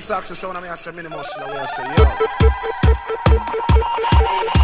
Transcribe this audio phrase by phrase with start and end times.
[0.00, 1.84] them socks, so when I'm I say, minimal, so I say,
[4.54, 4.59] yo.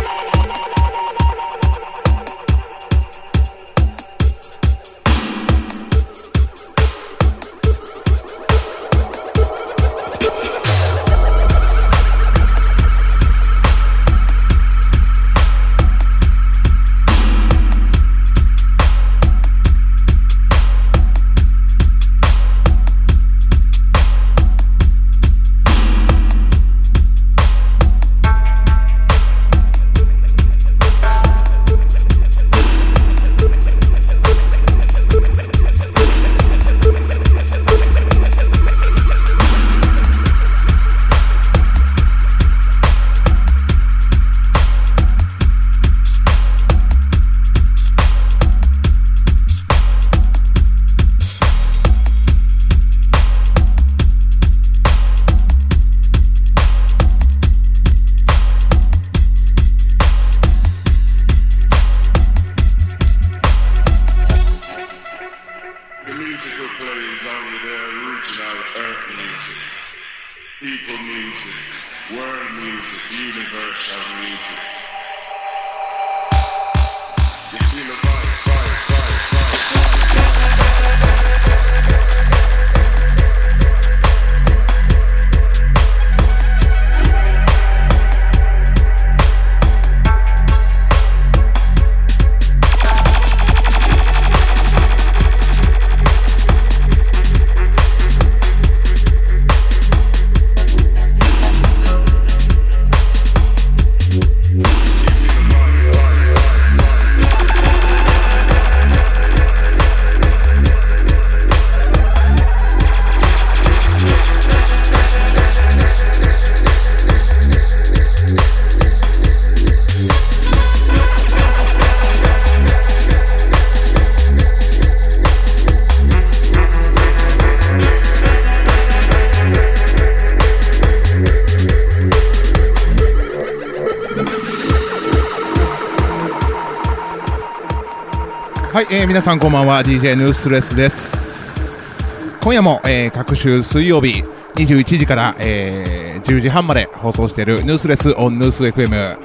[138.77, 139.83] はい、えー皆さんこんばんは。
[139.83, 142.37] DJ ヌースレスです。
[142.43, 144.23] 今夜も、えー各週水曜日
[144.55, 149.19] 21時から、えー10時半まで放送しているヌースレスオンヌース FM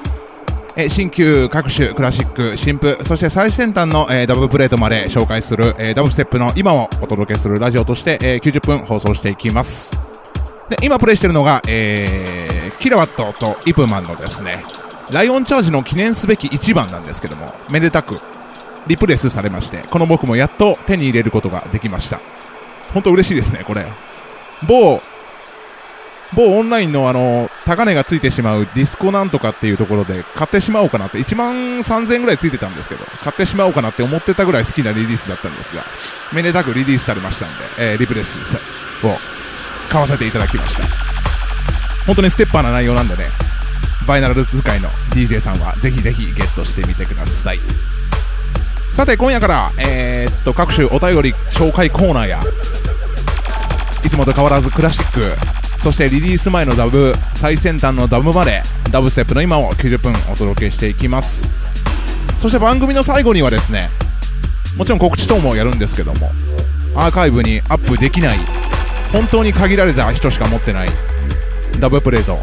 [0.76, 9.92] えー新旧各種クラシック新譜そして最先端の、えーダブルプレートまで紹介する、えーダブステップの今をお届けするラジオとして、えー90分放送していきます。
[10.70, 14.64] で今プレイしているのが、えーキラワットとイプマンのですね
[15.10, 18.18] ライオンチャージの記念すべき1番なんですけどもめでたく
[18.86, 22.20] リプレイスされましてこの僕もやっと手に入れることができました。
[22.92, 23.86] 本当嬉しいですねこれ。
[24.68, 25.00] 某
[26.34, 35.84] 某オンラインのあの高値がついてしまうディスコなんとかっていうところで買ってしまおうかなって1万3000円ぐらいついてたんですけど買ってしまおうかなって思ってたぐらい好きなリリースだったんですが
[36.32, 39.18] めでたくリリースされましたんで、えーリプレイスを
[39.90, 40.84] 買わせていただきました。
[42.06, 43.26] 本当にステッパーな内容なんでね
[44.06, 47.60] バイナル使いの DJ さんはぜひぜひゲットしてみてください。
[48.92, 52.40] さて今夜から、えーっと各種お便り紹介コーナーや
[54.04, 61.48] いつもと変わらずクラシックそしてリリース前のダブ最先端のダブまでダブステップの今を90分お届けしていきます。
[62.42, 63.88] そして番組の最後にはですね
[64.76, 66.32] もちろん告知等もやるんですけども
[66.96, 68.38] アーカイブにアップできない
[69.12, 70.88] 本当に限られた人しか持ってない
[71.78, 72.38] ダブプレート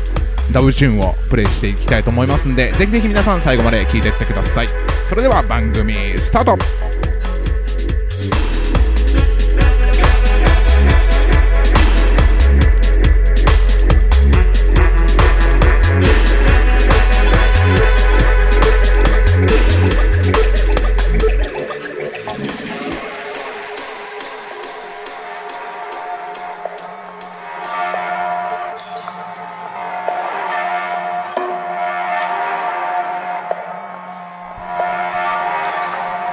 [0.54, 4.68] ダブチューンをプレイしていきたいと思いますんでぜひぜひ皆さん最後まで聞いていってください。
[5.10, 6.56] それでは番組スタート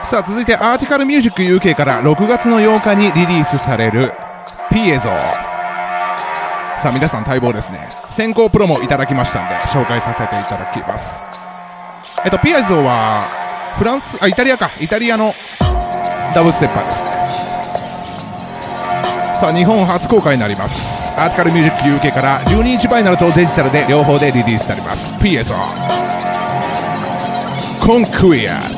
[0.06, 4.12] さあ続いてアーティカルミュージック UK から6月の8日にリリースされる
[4.70, 5.10] ピエゾ
[6.78, 7.88] さあ皆さん待望ですね。
[8.10, 11.26] 先行プロもいただきましたんで紹介させていただきます。
[12.24, 13.26] えっとピエゾは
[13.78, 14.70] フランスあイタリアか。
[14.80, 15.32] イタリアの
[16.34, 17.02] ダブステッパーです。
[17.02, 17.08] ね
[19.40, 21.18] さあ日本初公開になります。
[21.18, 25.18] アーティカルミュージック UK から12インチバイナルとデジタルで両方でリリースされます。
[25.20, 25.54] ピエゾ
[27.84, 28.75] コンクイア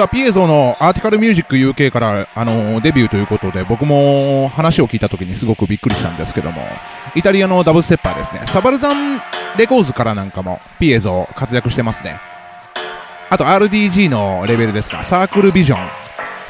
[0.00, 6.62] さあ、ピエゾのアーティカルミュージック UK から、あの、デビューということで、僕も話を聞いた時にすごくびっくりしたんですけども、
[7.14, 8.40] イタリアのダブステッパーですね。
[8.46, 9.20] サバルダン
[9.58, 12.18] レコーズからなんかも、ピエゾ活躍してますね。
[13.28, 15.86] あと RDG のレベルですか、サークルビジョン。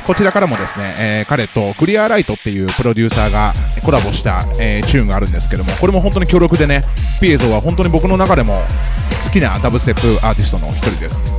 [0.06, 3.52] こちらからもですね、えー、彼とクリアライトっていうプロデューサーが
[3.84, 6.84] コラボした、えー、チューンがあるんですけども、これも本当に強力でね、
[7.20, 8.62] ピエゾは本当に僕の中でも
[9.24, 11.29] 好きなダブステップアーティストの一人です。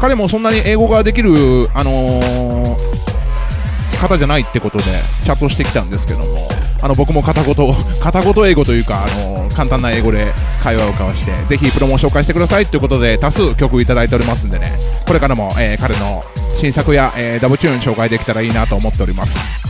[0.00, 1.30] 彼もそんなに英語ができる、
[1.74, 4.84] あのー、方じゃないってことで
[5.22, 6.48] チャットしてきたんですけども
[6.82, 7.54] あの僕も片言
[8.00, 10.26] 片言英語というか、あのー、簡単な英語で
[10.62, 14.72] 会話を交わしてぜひプロモ紹介してくださいということで多数曲いただいておりますんでね。
[15.06, 16.24] これからも、えー、彼の
[16.60, 19.66] 新作や、えー、ダブチューン紹介できたらいいなと思っております。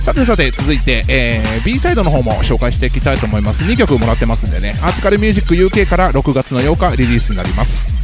[0.00, 3.64] さてさて続いて、えー、B サイドの方も紹介していきたいと思います。
[3.64, 4.76] 2曲もらってますんでね。
[4.82, 8.01] アーティカルミュージック UK から6月の8日リリースになります。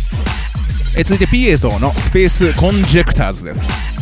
[0.99, 3.98] え続いて P 映像のスペースコンジェクターズです。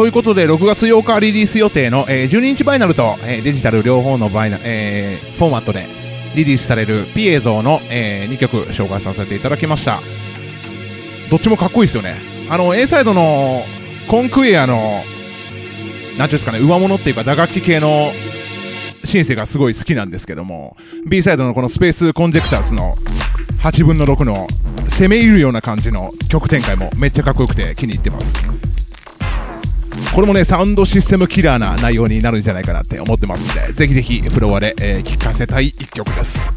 [0.00, 5.84] ということで6月8日リリース予定の、えー12インチバイナルと、えーデジタル両方のバイナ、えーフォーマットで
[6.34, 10.00] リリースされる P 映像の、え2曲紹介させていただきました。
[11.30, 12.16] どっちもかっこいいですよね。
[12.48, 13.62] あの A サイドの
[14.08, 15.02] コンクエアのなんてい
[16.24, 18.10] うんですかね上物っていうか打楽器系の
[19.04, 22.94] シンセがすごい好きなんですけども B サイドのこのスペースコンジェクターズの
[23.62, 24.46] 8分の6の
[24.88, 28.69] 攻め入るような感じの曲展開もめっちゃかっこよくて気に入ってます。
[30.14, 36.52] これもねサウンドシステムキラーな内容になるんじゃないかなって思ってますんでぜひぜひフロアで、えー聴かせたい一曲です。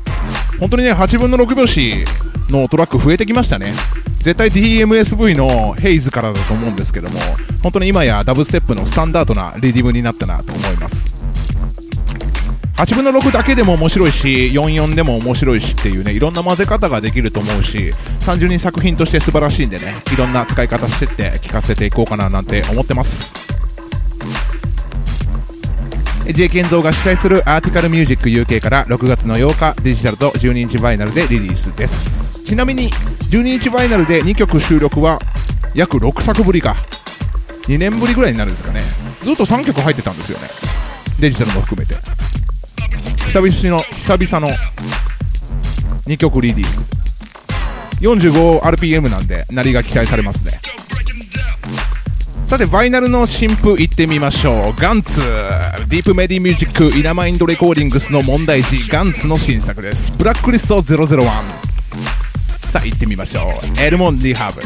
[0.60, 2.06] 本当にね8分の6拍子
[2.50, 3.74] のトラック増えてきましたね。
[4.20, 7.20] 絶対 DMSV のヘイズからだと思うんですけども
[7.62, 11.12] 本当に今やダブステップのスタンダードなリディムになったなと思います。
[12.75, 17.92] 8分の6だけでも面白いし44でも面白いしっていうねいろんな混ぜ方ができると思うし
[18.25, 23.36] 単純に作品として素晴らしいんでねいろんな使い方してって聞かせていこうかななんて思ってます。
[26.25, 32.42] J 健三が主催するアーティカルミュージック UK から6月の8日デジタルと12インチバイナルでリリースです。
[32.44, 32.89] ちなみに
[33.30, 35.20] 12インチバイナルで2曲収録は
[35.75, 36.75] 約6作ぶりか。
[37.68, 38.84] 2年ぶりぐらいになるんですかね。
[39.22, 40.48] ずっと3曲入ってたんですよね。
[41.20, 41.96] デジタルも含めて。
[43.27, 44.56] 久々の久々の
[46.06, 46.82] 2曲リリース。
[48.01, 50.60] 45rpm なんで鳴りが期待されますね。
[52.46, 54.80] さてバイナルの新譜いってみましょう。
[54.80, 60.12] ガンツディープメディミュージックイナマインドレコーディングスの問題児ガンツの新作です。
[60.12, 61.25] ブラックリスト001
[62.68, 63.80] さあ行ってみましょう。
[63.80, 64.62] エルモン・リハーブ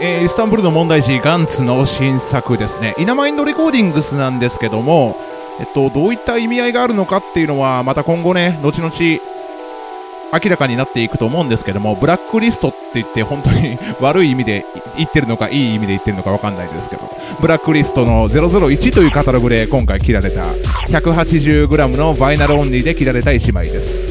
[0.00, 2.94] えーイスタンブールの問題児 Gantz の新作ですね。
[2.98, 5.16] Innamind Recordings なんですけども、
[5.60, 8.90] えっと、どういった意味合いがあるのかっていうのは、また今後ね、後々、
[10.32, 14.64] 明らかになっていくと思うんですけども、ブラックリストって言って、本当に 悪い意味で
[14.96, 17.08] 言ってるのか、いい意味で言ってるのかわかんないですけど、
[17.40, 20.42] ブラックリストの001というカタログで今回切られた、
[20.88, 24.05] 180g の vinyl only で切られた1枚です。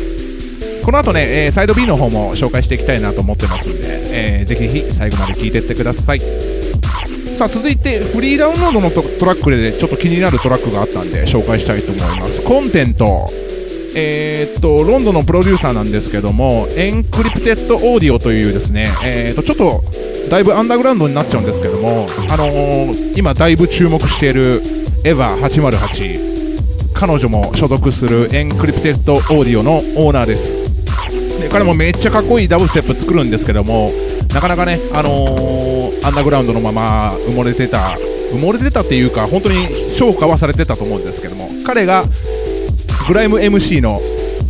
[0.85, 6.19] この後ね、えーサイド B の方も紹介していきたいなと思ってますんで、えーぜひ最後まで聞いてってください。
[6.19, 12.41] さあ続いてフリーダウンロードのトトラックでちょっと気になるトラックがあったんで紹介したいと思います。
[12.43, 13.27] コンテント、
[13.95, 19.83] えーっとロンドンのプロデューサーなんですけども、 Encrypted Audio というですね、えーっとちょっと
[20.29, 24.61] だいぶアンダーグラウンドになっちゃうんですけども、あのー今だいぶ注目している
[25.03, 30.64] EVA808、彼女も所属する Encrypted Audio のオーナーです。
[31.55, 33.89] で彼もめっちゃかっこいいダブステップ作るんですけども
[34.33, 37.95] なかなかね、あのーアンダーグラウンドのまま埋もれてた
[38.31, 39.65] 埋もれてたっていうか本当に
[39.97, 42.03] 評価はされてたと思うんですけども彼が
[43.07, 43.97] グライム MC の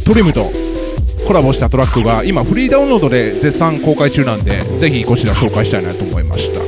[0.05, 0.49] トリムと
[1.25, 6.59] コラボしたトラックが今フリーダウンロードで絶賛公開中なんでぜひこちら紹介したいなと思いました。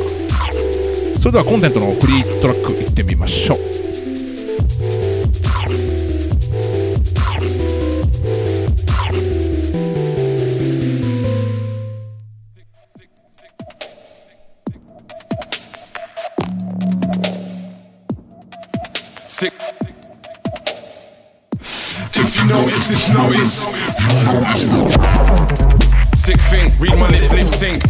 [1.19, 3.87] それではコンテントのフリートラックいってみましょう。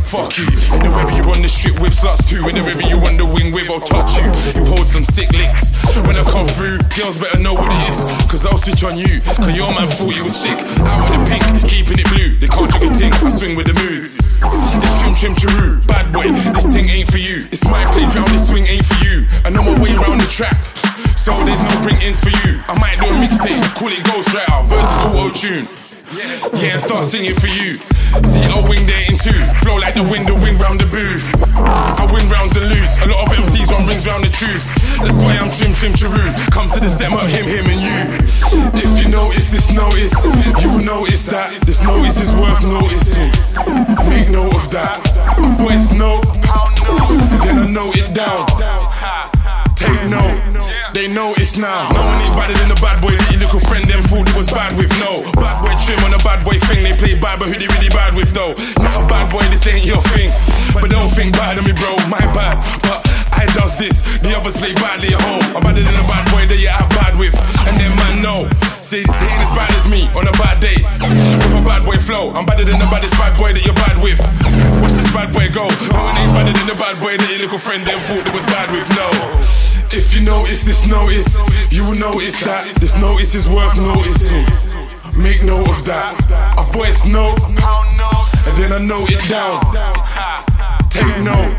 [0.08, 0.48] Fuck you.
[0.72, 2.40] In the river you on the strip with sluts too.
[2.48, 4.24] In the river you on the wing with, I'll touch you.
[4.56, 5.76] You hold some sick licks.
[6.08, 8.08] When I come through, girls better know what it is.
[8.32, 9.20] Cause I'll switch on you.
[9.20, 10.56] Cause your man thought you was sick.
[10.88, 12.40] Out of the pink, keeping it blue.
[12.40, 14.16] They can't drink a ting, I swing with the moods.
[14.16, 16.32] It's trim trim chiroo, bad boy.
[16.56, 17.44] This thing ain't for you.
[17.52, 19.28] It's my playground, this swing ain't for you.
[19.44, 20.56] I know my way around the track.
[21.20, 22.64] So there's no bring ins for you.
[22.72, 25.87] I might do a mixtape, call it Ghost Rider versus auto tune.
[26.12, 27.80] Yeah, and start singing for you.
[28.24, 29.36] See, I'll wing there in two.
[29.60, 31.28] Flow like the wind, the wind round the booth.
[31.60, 32.96] I win rounds and lose.
[33.04, 34.72] A lot of MCs run rings round the truth.
[35.04, 36.32] That's why I'm trim trim chiroo.
[36.52, 38.00] Come to the set, mark him, him, and you.
[38.80, 40.16] If you notice this notice,
[40.64, 43.28] you will notice that this notice is worth noticing.
[44.08, 45.04] Make note of that.
[45.36, 46.24] A voice note,
[47.44, 48.48] then I note it down.
[49.76, 50.56] Take note,
[50.98, 51.94] they know it's now.
[51.94, 53.14] No one ain't badder than the bad boy.
[53.14, 54.90] Little little friend, them fool it was bad with.
[54.98, 56.82] No, bad boy trim on a bad boy thing.
[56.82, 58.58] They play bad, but who they really bad with though?
[58.82, 60.34] Not a bad boy, this ain't your thing.
[60.74, 61.94] But don't think bad of me, bro.
[62.10, 64.02] My bad, but I does this.
[64.26, 65.46] The others play badly at home.
[65.54, 67.38] I'm badder than a bad boy that you out bad with.
[67.70, 68.50] And then man know,
[68.82, 70.82] see they ain't as bad as me on a bad day.
[70.82, 74.02] With a bad boy flow, I'm badder than the baddest bad boy that you're bad
[74.02, 74.18] with.
[74.82, 75.70] Watch this bad boy go.
[75.94, 78.34] No one ain't badder than the bad boy that your little friend them thought that
[78.34, 78.90] was bad with.
[78.98, 79.77] No.
[79.92, 84.46] If you notice this notice, you will notice that this notice is worth noticing.
[85.16, 86.14] Make note of that.
[86.60, 89.64] A voice note, and then I note it down.
[90.92, 91.56] Take note,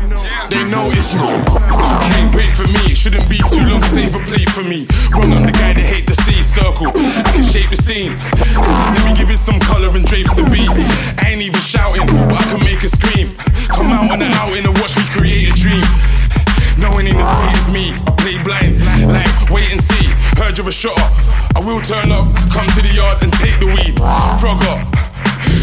[0.49, 1.29] they know it's no.
[1.67, 2.93] It's okay, wait for me.
[2.93, 3.83] It shouldn't be too long.
[3.83, 4.85] Save a plate for me.
[5.11, 6.91] Wrong, I'm the guy that hate to see circle.
[6.95, 8.13] I can shape the scene.
[8.93, 10.69] Let me give it some color and drapes the beat.
[11.19, 13.33] I ain't even shouting, but I can make a scream.
[13.73, 15.85] Come out on the outing and watch me create a dream.
[16.79, 17.91] No one in this beat is me.
[18.07, 18.79] I play blind,
[19.11, 20.07] like wait and see.
[20.39, 21.03] Heard you're a shotter.
[21.55, 23.99] I will turn up, come to the yard and take the weed.
[24.39, 24.87] Frog up.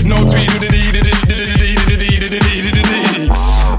[0.04, 0.50] No tweet.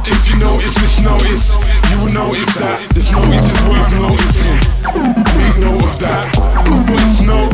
[0.09, 1.55] If you notice this notice,
[1.91, 4.57] you will notice that this notice is worth noticing.
[5.37, 6.33] Make note of that.
[6.87, 7.53] Voice note,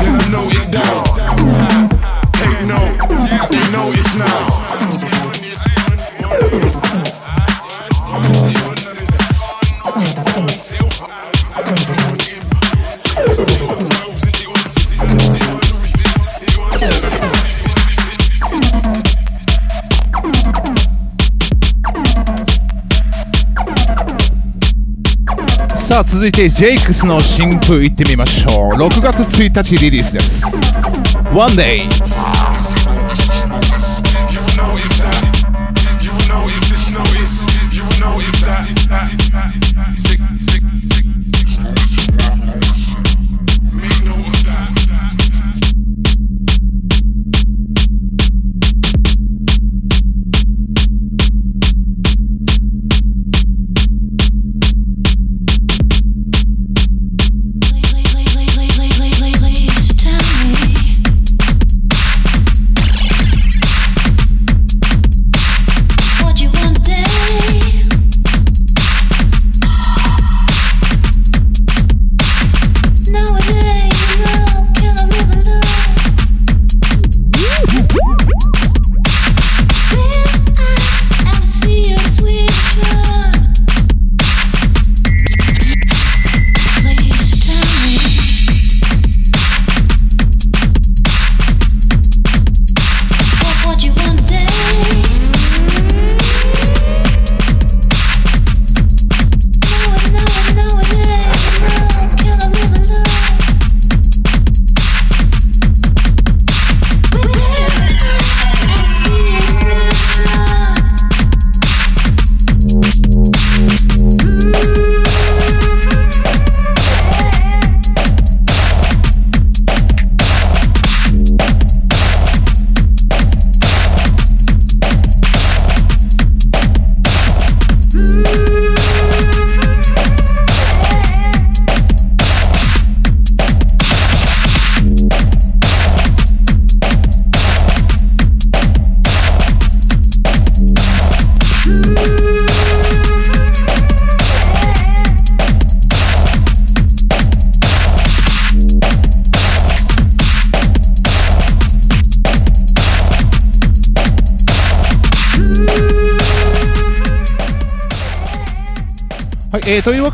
[0.00, 1.04] then I note it down.
[2.32, 2.96] Take note,
[3.50, 6.65] they notice now.「
[11.66, 11.72] さ
[26.00, 28.74] あ続いてジェイクスの新譜いってみましょう。
[28.74, 30.46] 6月1日リリースです。
[31.32, 31.88] One Day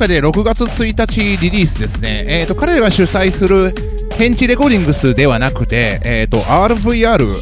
[0.09, 2.25] で6月1日リリースですね。
[2.29, 3.73] えーと、彼らが主催する
[4.17, 7.41] ヘンチレコーディングスではなくて、えーと、RVR、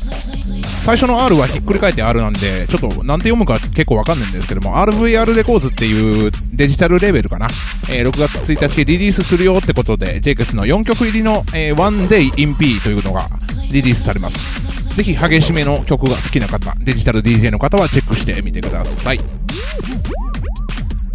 [0.83, 7.49] 最初の R はひっくり返って R なんで、ちょっとなんて読むか結構わかんないんですけども、RVR レコーズっていうデジタルレベルかな。
[7.91, 13.27] えー、6月1日リリースするよってことで、ジェイクスの4曲入りの、えー、One Day in P というのが
[13.71, 14.61] リリースされます。
[14.97, 19.21] ぜひ激しめの曲が好きな方、デジタル DJ の方はチェックしてみてください。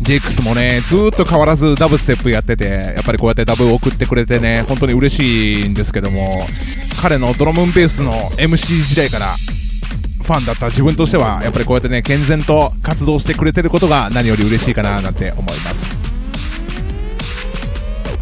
[0.06, 2.66] JX もね、ずっと変わらずダブステップやってて、
[2.96, 6.46] やっぱりこうやってダブを送ってくれてね、本当に嬉しいんですけども、
[7.02, 9.36] 彼のドラムンベースの MC 時代から
[10.22, 16.00] ファンだった自分としては、やっぱりこうやってね、健全と活動してくれてることが何より嬉しいかななんて思います。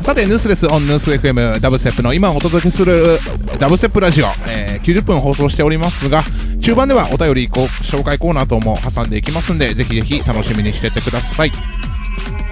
[0.02, 3.20] さて、ヌースレスオンヌース FM ダブステップの今お届けする
[3.60, 6.24] ダブステップラジオ、えー、90分放送しておりますが、
[6.64, 11.52] 中盤ではお便り紹介コーナー等も挟んでいきますんで、ぜひぜひ楽しみにしててください。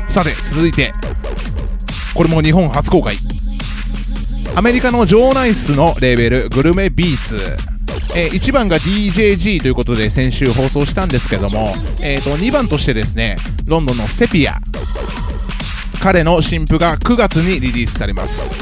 [0.10, 0.92] さて、続いて、
[2.14, 3.16] これも日本初公開。
[4.54, 7.40] アメリカのジョーナイスのレーベル、グルメビーツ。
[8.14, 14.56] えー、1番が DJG ということで先週放送したんですけども、えー、と2番としてですね、ロンドンのセピア。
[16.02, 18.58] 彼の新譜が9月にリリースされます。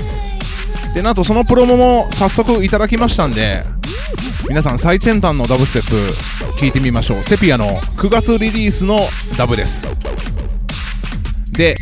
[0.94, 3.64] で、なんとそのプロモも早速いただきましたんで、
[4.48, 7.24] 皆さん最先端のダブステップ聞いてみましょう。
[7.24, 9.00] セピアの9月リリースの
[9.38, 9.88] ダブです。
[11.54, 11.76] で、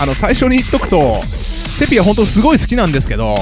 [0.00, 3.36] あの、最初に言っとくと、セピア本当すごい好きなんですけど、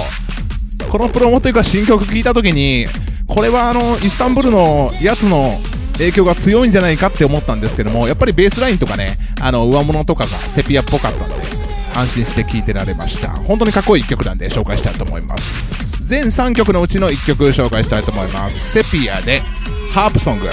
[0.90, 2.87] このプロモというか新曲聴いた時に、
[3.26, 5.61] これはあの、イスタンブールのやつの
[5.94, 11.37] 影響が強いんじゃないかって思ったんですけども、やっぱりベースラインとかね、あの、上物とかがセピアっぽかったんで、
[11.94, 13.30] 安心して聴いてられました。
[13.30, 15.79] 本当にかっこいい1曲なんで紹介したいと思います。
[16.10, 18.72] 全3曲のうちの1曲紹介したいと思います。
[18.72, 19.42] セピアで、
[19.92, 20.48] ハープソング。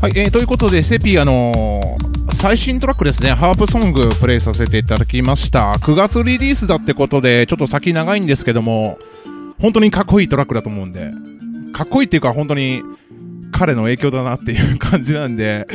[0.00, 1.82] はいえー、ということで、セピアの
[2.32, 5.72] 最新トラックですね、ハープソングプレイさせていただきました。
[5.72, 9.00] 9月リリースだってことで、ちょっと先長いんですけども、
[9.60, 11.10] 本当にかっこいいトラックだと思うんで、
[11.72, 12.84] かっこいいっていうか本当に
[13.50, 15.66] 彼の影響だなっていう感じなんで、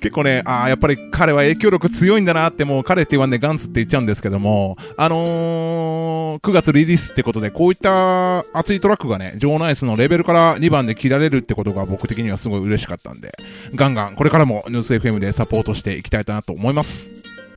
[0.00, 13.32] 結構ね、ああ、やっぱり彼は影響力強いんだなって、もう彼って言わんでガンツって言っちゃうんですけども、あのー、9月リリースってことで、こういった熱いトラックがね、ジョーナイスのレベルから2番で切られるってことが僕的にはすごい嬉しかったんで、
[13.74, 17.10] ガンガン、これからもニュース FM でサポートしていきたいなと思います。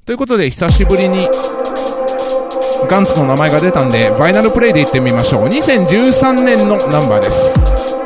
[0.06, 1.28] ということで、久しぶりに、
[2.90, 5.48] ガンツの名前が出たんで、ファイナルプレイで行ってみましょう。
[5.48, 7.98] 2013年のナンバーです。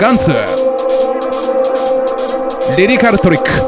[0.00, 0.32] ガンツ、
[2.76, 3.67] リリカルトリック。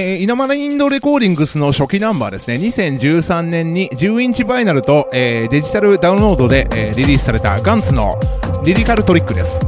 [0.00, 2.56] えー、稲丸インドレコーディングスの初期ナンバーですね。
[2.56, 8.18] 2013年に10インチバイナルと、えーデジタルダウンロードで、えーリリースされたガンツの
[8.64, 9.60] リリカルトリックです。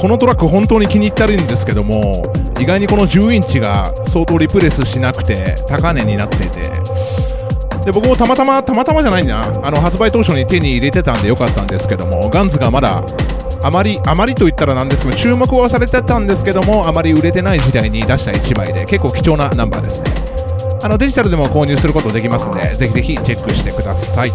[0.00, 2.24] このトラック本当に気に入ってるんですけども、
[2.58, 6.62] 意外にこの10インチが相当リプレスしなくて高値になっていて、
[7.84, 13.00] で僕もたまたま、たまたまじゃないな、あの発売当初に手に入れてたんでよかったんですけども、ガンツがまだ
[13.62, 20.12] あまり、あまりと言ったらなんですけど、注目はされてたんですけども、あまり売れてない時代に出した1枚で、結構貴重なナンバーですね。
[20.82, 24.32] あのデジタルでも購入することできますんで、ぜひぜひチェックしてください。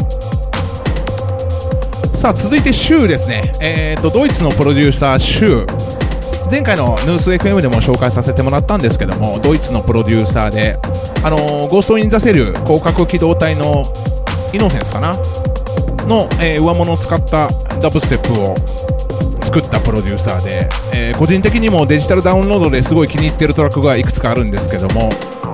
[2.16, 3.54] さあ、続いてシューですね。
[3.62, 5.94] えーと、ドイツのプロデューサー、シュー。
[6.52, 10.78] 前回のヌース FM でも紹介させてもらったんですけども、ドイツのプロデューサーで、
[11.24, 11.38] あの
[11.70, 13.86] Ghost in the Shell 攻殻機動隊の
[14.54, 15.16] イノセンスかな？
[16.06, 17.48] の、えー上物を使った
[17.82, 18.54] ダブステップを
[19.54, 25.12] 作ったプロデューサーで、えー個人的にもデジタルダウンロードですごい気に入ってるトラックがいくつかあるんですけども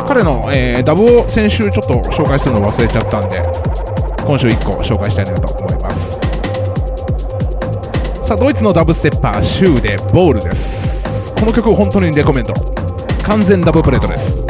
[0.08, 3.44] 彼の、えーダブを先週ちょっと紹介するの忘れちゃったんで
[4.26, 6.18] 今週1個紹介したいなと思います。
[8.24, 11.36] さあドイツのダブステッパーシューでボールです。
[11.36, 12.54] この曲本当にレコメンド。
[13.24, 14.49] 完全ダブプレートです。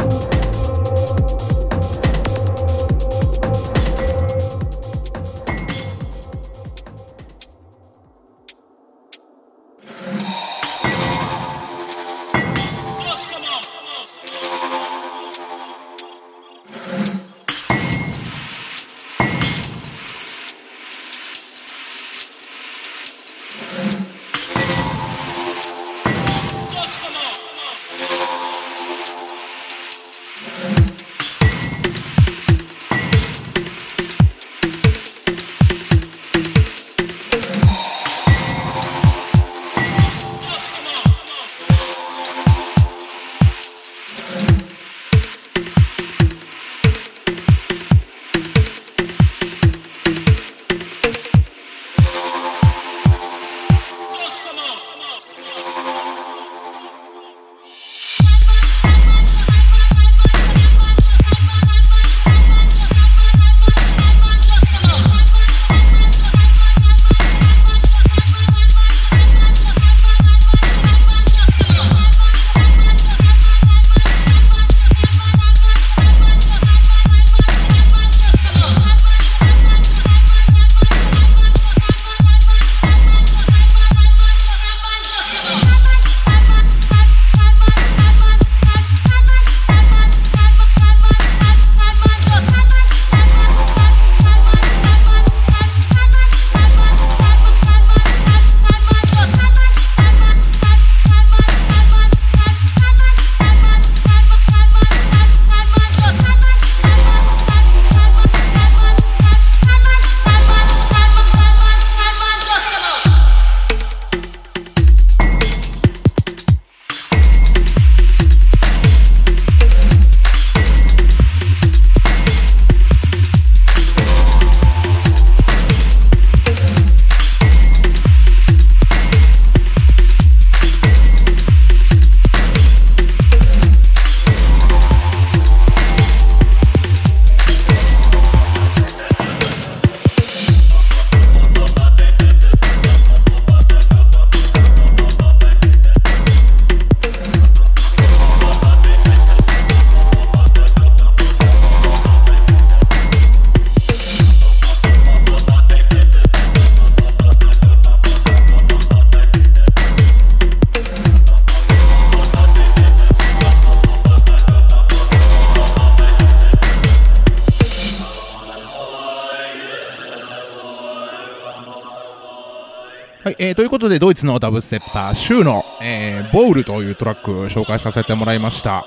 [173.30, 178.84] はい、えー、ということで、ドイツのダブステッパー、シューの、えー、ボウルというトラック紹介させてもらいました。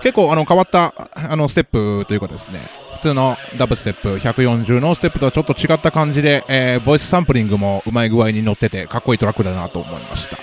[0.00, 2.60] 結構、あの、変わった、あの、ステップというかですね、
[2.94, 10.38] 普通のダブステップ140のステップとはちょっと違った感じで、えー、ボイスサンプリングもうまい具合に乗ってて、かっこいいトラックだなと思いました。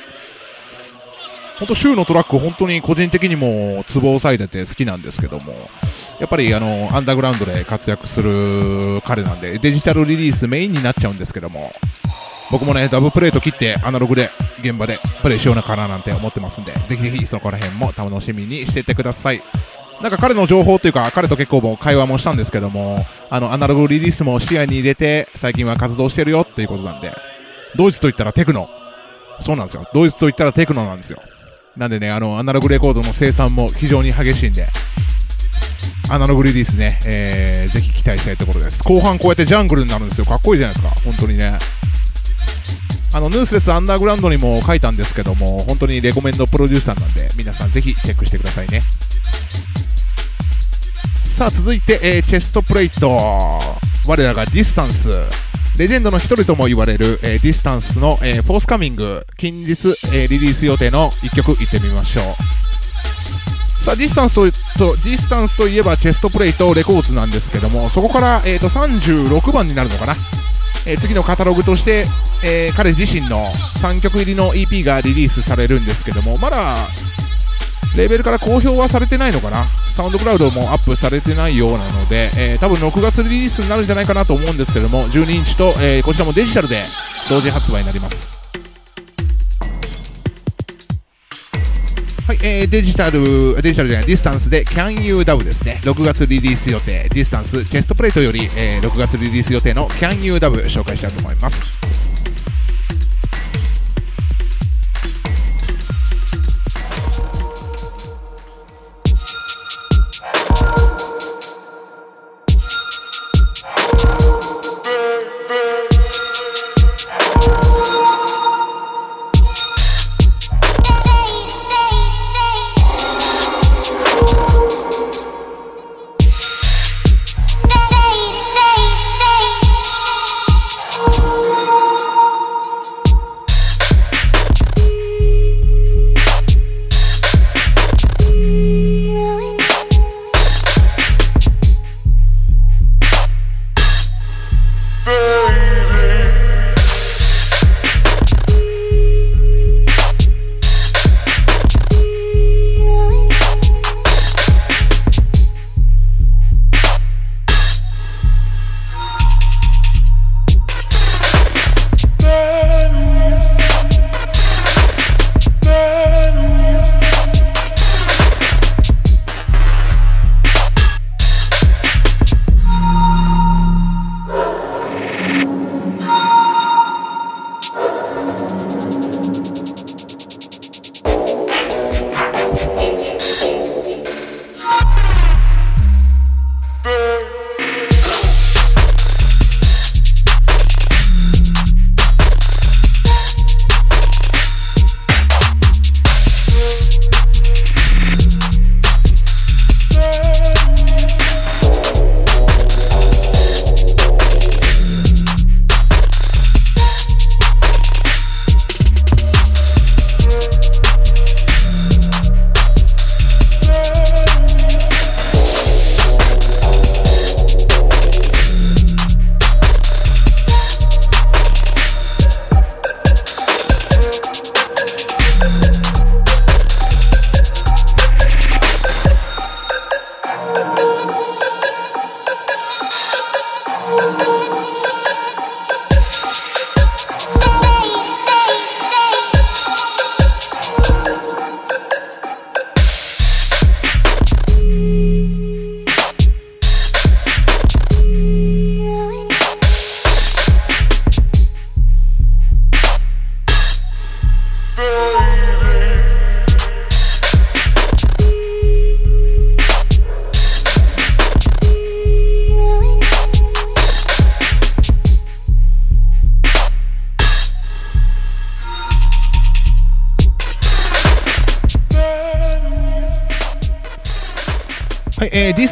[1.58, 5.70] 本当、シューのトラック、本当に個人的にもツボを押さえてて好きなんですけども、
[6.20, 11.72] やっぱりあの、アンダーグラウンドで活躍する彼なんで、デジタルリリースメインになっちゃうんですけども、
[12.52, 14.30] 僕もね、ダブプレート切ってアナログで
[14.62, 19.42] 現場でプレイしようなかななんて思ってますんで、ぜひぜひそこら辺も楽しみにしててください。
[20.02, 27.14] なんか彼の情報っていうか、彼と結構も会話もしたんですけども、あの、アナログリリースも視野に入れて、最近は活動してるよっていうことなんで、
[27.76, 28.70] ドイツと言ったらテクノ。
[29.40, 29.88] そうなんですよ。
[29.94, 31.22] ドイツと言ったらテクノなんですよ。
[31.78, 34.68] なんでね、あの、アナログレコードの生産も非常に激しいんで、
[36.10, 38.84] アナログリリースね、えー、ぜひ期待したいところです。
[38.84, 40.26] 後半こうやってジャングルになるんですよ。
[40.26, 41.02] かっこいいじゃないですか。
[41.04, 41.58] 本当にね。
[43.16, 48.82] あの、ヌースレスアンダーグラウンドにも書いたんですけども、本当にレコメンドプロデューサーなんで、皆さんぜひチェックしてくださいね。
[51.24, 53.08] さあ、続いて、えー Chestplate。
[54.06, 55.08] 我らが Distance。
[55.78, 59.26] レジェンドの一人とも言われる、えー Distance の、えー forthcoming。
[59.38, 62.22] 近日、えリリース予定の一曲いってみましょ
[63.80, 63.82] う。
[63.82, 70.16] さあ、 Distance と、と Distance といえば Chestplate Records なんですけども、そこから、えー、と36番になるのかな。
[70.86, 72.06] え次のカタログとして、
[72.44, 73.46] え彼自身の
[73.82, 76.76] 3曲入りの EP がリリースされるんですけども、まだ、
[77.96, 79.66] レーベルから公表はされてないのかな？
[79.92, 86.84] サウンドクラウドもアップされてないようなので、えー多分6月リリースになるんじゃないかなと思うんですけども、12インチと、えーこちらもデジタルで
[87.30, 88.45] 同時発売になります。
[92.28, 95.80] はい、えーデジタル、デジタルじゃない、 Distance で Can You Dub ですね。
[95.84, 101.80] 6月リリース予定、 Distance、Chestplate より、えー6月リリース予定の Can You Dub 紹介したいと思います。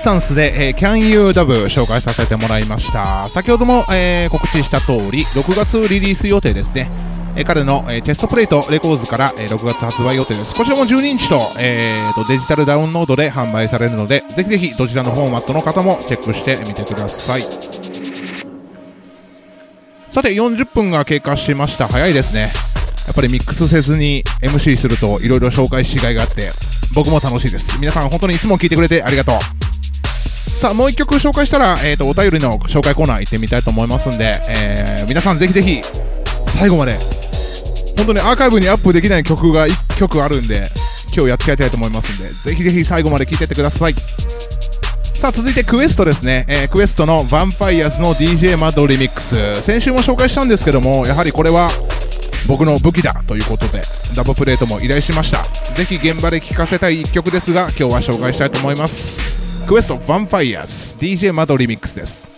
[0.03, 3.29] スタンスで、えー Can You Dub 紹介させてもらいました。
[3.29, 6.89] 先ほども、えー告知した通り、6月リリース予定ですね。
[7.37, 10.53] えー彼の、えーチェストプレイトレコーズから、えー6月発売予定です。
[10.55, 17.41] こちらも12インチと,、えーとデジタルダウンロードで販売されるのでぜひぜひどちらのフォーマットの方もチェックしてみてください。
[20.11, 21.87] さて40分が経過しました。
[21.87, 22.51] 早いですね。
[23.07, 26.51] やっぱりミックスせずに MC するといろいろ紹介しがいがあって
[26.93, 27.79] 僕も楽しいです。
[27.79, 29.39] 皆さん本当にいつも聞いてくれてありがとう。
[30.63, 35.81] さあもう一曲紹介したら、えー、とお便りの紹介コーナー行ってみたいと思いますんで、えー皆さんぜひぜひ
[36.47, 36.97] 最後まで
[37.97, 40.69] 本当にアーカイブにアップできない曲が1曲あるんで
[41.13, 43.93] 今日やってやりたいと思いますんでぜひぜひ最後まで聴いてってください。
[45.15, 51.69] さあ続いてクエストですね、えークエストのヴァンパイアズの DJ マッドリミックス先週も紹介したんですけどもやはりこれは
[52.47, 53.81] 僕の武器だということで
[54.15, 55.43] ダブプレートも依頼しました。
[55.73, 59.42] ぜひ現場で聴かせたい1曲ですが今日は紹介したいと思います。
[59.67, 62.31] クエストヴァンパイアーズ DJ マドリミックスです。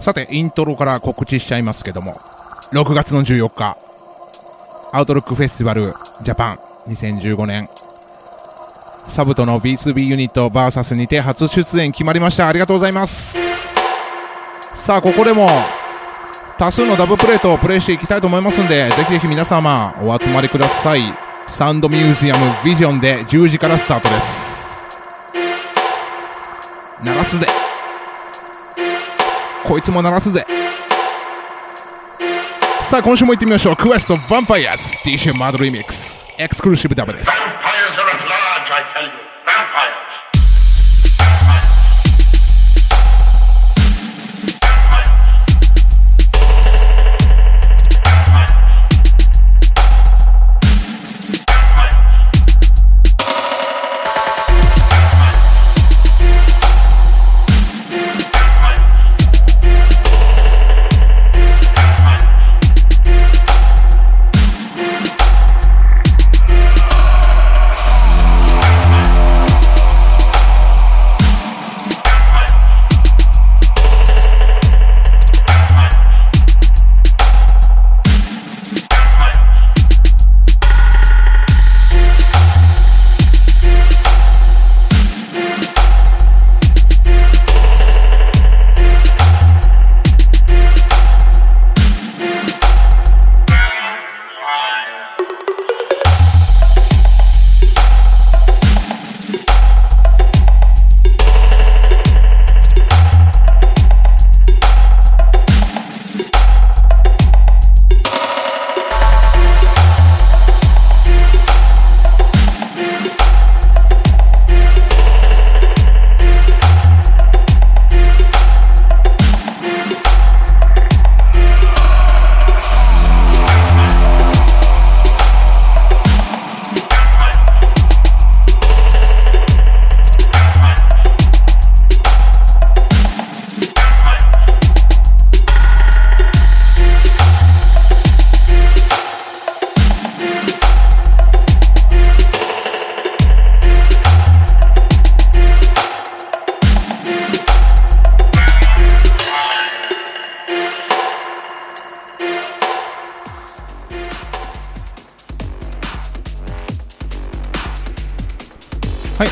[0.00, 2.12] さてイントロから告知しちゃいますけども
[2.72, 3.76] 6月の14日。
[4.92, 5.82] アウトロックフェスティバル
[6.22, 6.56] ジャパン
[6.88, 7.68] 2015年
[9.10, 12.46] サブとの B2B ユニット VS にて初出演決まりました。
[12.46, 13.38] ありがとうございます。
[14.74, 15.48] さあここでも
[16.58, 21.02] 多数のダブプレートをプレイしていきたいと思いますんでぜひぜひ皆様お集まりください。
[21.46, 24.84] サンドミュージアムビジョンで10時からスタートです。
[27.02, 27.46] 鳴らすぜ。
[29.64, 30.46] こいつも鳴らすぜ。
[32.88, 33.76] さあ今週も行ってみましょう。
[33.76, 37.30] クエストヴァンパイアス DJ マドリミックスエクスクルーシブダブです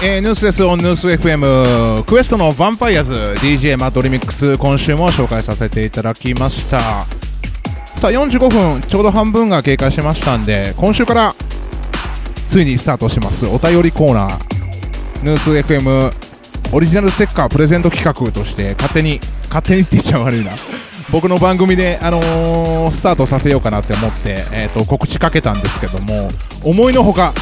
[0.08, 0.62] えー、ニュースです。
[0.62, 6.78] オンニュース FM クエストのヴァンパイアズ DJ マッドリミックス今週も紹介させていただきました。
[7.96, 11.34] さあ45分ちょうど半分が経過しましたんで今週から
[12.46, 13.46] ついにスタートします。
[13.46, 15.24] お便りコーナー。
[15.24, 16.12] ニュース FM
[16.72, 20.52] オリジナルステッカープレゼント企画として勝手に勝手にって言っちゃ悪いな。
[21.10, 26.30] 僕の番組で、あのースタートさせようかなって思って、えー、と告知かけたんですけども
[26.62, 27.32] 思いのほか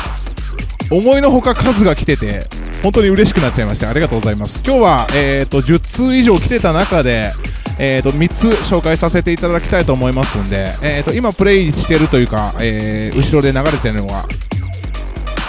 [0.91, 2.47] 思いのほか数が来てて
[2.83, 3.89] 本当に嬉しくなっちゃいました。
[3.89, 4.63] ありがとうございます。
[4.65, 7.33] 今日は、えー、と10通以上来てた中で、
[7.79, 14.27] えー、と3つ紹介させていただきたいと思いますんで、えー、と今プレイしてるというか、えー後ろで流れてるのは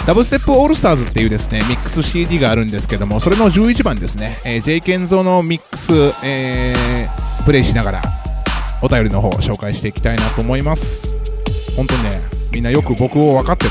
[0.06, 5.92] ダブステップオールスターズっていうですねミックス CD があるんですけどもそれの11番ですね、えー、J ケンゾのミックス、
[6.24, 8.02] えープレイしながら
[8.82, 11.08] お便りの方を紹介していきたいなと思います。
[11.76, 12.22] 本当にね
[12.52, 13.70] みんなよく僕を分かってる。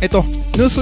[0.00, 0.80] えっとニュース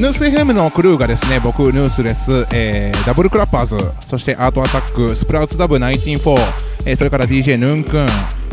[0.00, 3.76] ヌース FM のクルーがですね僕ヌースレス、えーダブルクラッパーズ
[4.06, 6.36] そしてアートアタックスプラウツダブ194、
[6.86, 8.06] えーそれから DJ ヌンくん、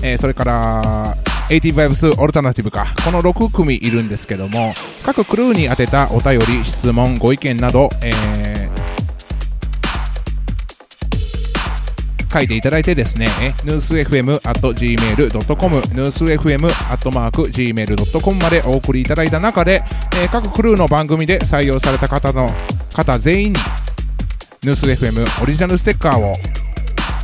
[0.04, 1.16] えーそれから
[1.50, 2.86] 80 Vibes オルタナティブか。
[3.04, 4.74] この6組いるんですけども
[5.04, 8.79] 各クルーに宛てたお便り質問ご意見など、えー
[12.32, 13.28] 書いていただいてですね、
[13.64, 19.84] ニュース FM.gmail.com、ニュース FM.gmail.com までお送りいただいた中で、
[20.22, 22.50] えー各クルーの番組で採用された方の
[22.94, 23.60] 方全員に、
[24.64, 26.36] ヌース FM オリジナルステッカーを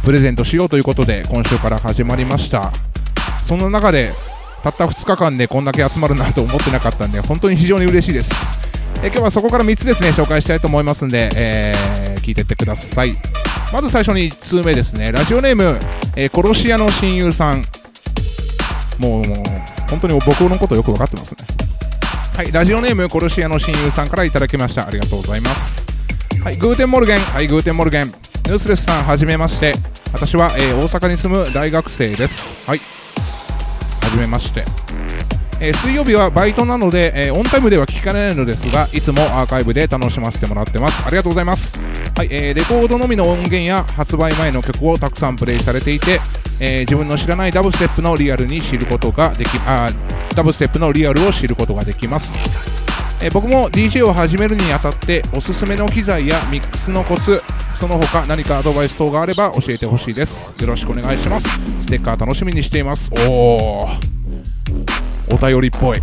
[0.04, 2.72] プレゼントしようということで、今週から始まりました。
[3.44, 4.12] その中で、
[4.64, 8.34] たった2日間でこんだけ集まるなと思ってなかったんで、本当に非常に嬉しいです。
[9.04, 13.16] えー今日はそこから3つですね、紹介したいと思いますんで、えー聞いてってください。
[13.72, 15.12] まず最初に1通目ですね。
[15.12, 15.80] ラジオネーム、
[16.16, 17.64] えー殺し屋の親友さん。
[18.98, 19.44] もう、もう、
[19.90, 21.46] 本当に僕のことよく分かってますね。
[22.36, 24.88] はい、ラジオネーム、殺し屋の親友さんからいただきました。
[24.88, 25.86] ありがとうございます。
[26.44, 27.20] はい、 Guten Morgen。
[27.20, 28.08] はい、 Guten Morgen。
[28.08, 29.74] ヌースレスさん、はじめまして。
[30.12, 32.56] 私は、えー大阪に住む大学生です。
[32.68, 32.80] はい。
[32.80, 34.66] はじめまして。
[35.60, 41.04] えー水曜日はバイトなので、えーオンタイムでは聞かれないのですがいつもアーカイブで楽しませてもらってます。
[41.06, 41.80] ありがとうございます、
[42.16, 46.20] はいえーレコードのみの音源や発売前の曲をたくさんプレイされていて、
[46.60, 49.92] え自分の知らないダブステップのリアルに知ることができあ
[50.36, 52.38] ダブステップのリアルを知ることができます。
[53.22, 57.42] え僕も DJ を始めるにあたっておすすめの機材やミックスのコツ
[57.74, 60.54] その他何かアドバイス等があれば教えてほしいです。
[60.60, 61.48] よろしくお願いします。
[61.82, 63.10] ステッカー楽しみにしています。
[63.28, 64.15] おー。
[65.32, 66.02] お便りっぽい。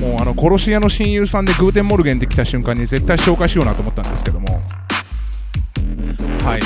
[0.00, 4.48] もうあの殺し屋の親友さんで Guten Morgen で来た瞬間に絶対紹介しようなと思ったんですけども。
[6.44, 6.60] はい。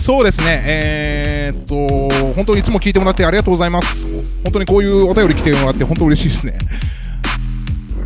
[0.00, 0.62] そうですね。
[0.64, 4.06] えー、っと本当にいつも聞いてもらってありがとうございます。
[4.44, 6.58] 本当にこういうお便り来てもらって本当嬉しいですね。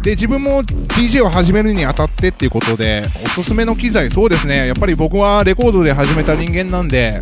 [0.02, 4.66] で自分も DJ を始めるにあたってっていうことでおすすめの機材そうですね。
[4.66, 7.20] やっぱり僕はレコードで始めた人間なんで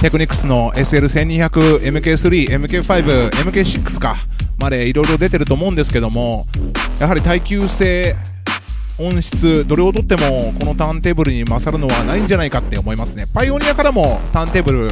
[0.00, 4.16] テクニクスの SL1200、MK3、MK5、MK6 か
[4.58, 6.44] までいろいろ出てると思うんですけども
[7.00, 8.14] やはり耐久性
[9.00, 13.24] 音質どれをとってもこのターンテーブルに勝るのはないんじゃないかって思いますね。
[13.34, 14.88] パイオニアからもターンテーブル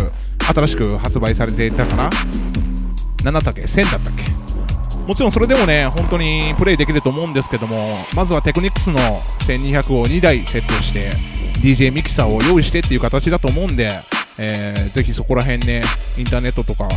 [0.53, 2.11] 新しく発売されていたかな？
[3.23, 4.42] 何だったっけ1000だったっけ？
[5.07, 8.99] もちろんそれでもね本当にプレイできると思うんですけどもまずはテクニクスの
[9.47, 11.11] 1200を2台セットして
[11.63, 13.91] DJ ミキサーを用意してっていう形だと思うんで、
[14.39, 15.83] えーぜひそこら辺ね
[16.19, 16.89] インターネットとか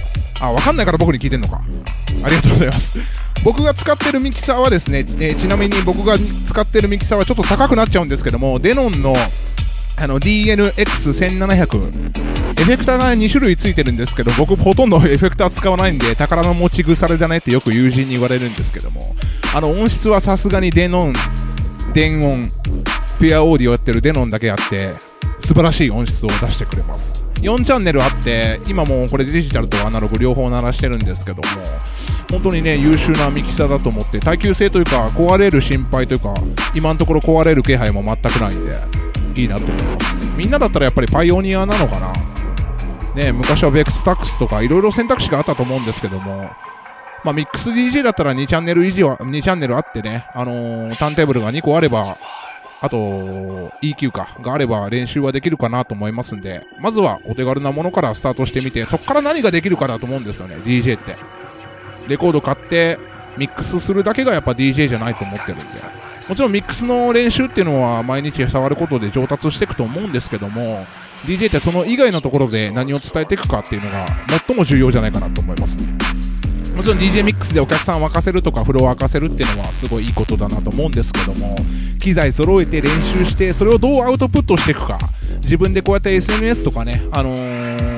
[0.41, 1.61] あわかんないから僕に聞いてんのか。
[2.23, 2.99] ありがとうございます。
[3.43, 9.15] 僕が使ってるミキサーはですね、えーちなみに僕が使ってるミキサーはちょっと高くなっちゃうんですけどもデノンの
[9.97, 12.11] あの DNX1700
[12.57, 19.15] エフェクターが2種類ついてるんですけど僕ほとんど エフェクター使わないんで宝の持ち腐れだねってよく友人に言われるんですけども。
[19.53, 21.13] あの音質はさすがにデノン
[21.93, 22.43] 電音
[23.21, 24.93] ピュアオーディオやってるデノンだけあって
[25.39, 27.23] 素晴らしい音質を出してくれます。
[27.35, 31.43] 4チャンネルあって今もうこれデジタルとアナログ両方鳴らしてるんですけども
[32.31, 36.33] 本当にね優秀なミキサーだと思って耐久性というか壊れる心配というか
[36.73, 39.04] 今のところ壊れる気配も全くないんで。
[39.35, 40.27] いいなと思います。
[40.37, 42.13] みんなだったらやっぱりパイオニアなのかな？
[43.15, 46.49] ね昔はベックスタックスとかいろいろ選択肢があったと思うんですけども。
[47.23, 52.17] まあ、ミックス DJ だったら2チャンネル以上は2チャンネルあってね、あのーターンテーブルが2個あれば、
[52.81, 61.15] あと EQ かがあれば練習はできるかなと思いますんで、まずはお手軽なものからスタートしてみて、そこから何ができるかだと思うんですよね、DJ って。
[62.07, 62.99] レコード買って
[63.37, 65.65] ミックスするだけがやっぱ DJ じゃないと思ってるんで。
[66.27, 70.85] もちろんミックスの練習っていうのは毎日触ることで上達していくと思うんですけども、
[71.25, 74.07] DJ ってその以外のところで何を伝えていくかっていうのが
[74.47, 75.77] 最も重要じゃないかなと思います。
[76.75, 81.55] もちろん DJ ミックスでお客さん沸かせるとかフロア沸かせるっていうのはすごいいいことだなと思うんですけども
[81.99, 84.99] 機材揃えて練習してそれをどうアウトプットしていくか
[85.37, 87.95] 自分でこうやって SNS とかね、あのー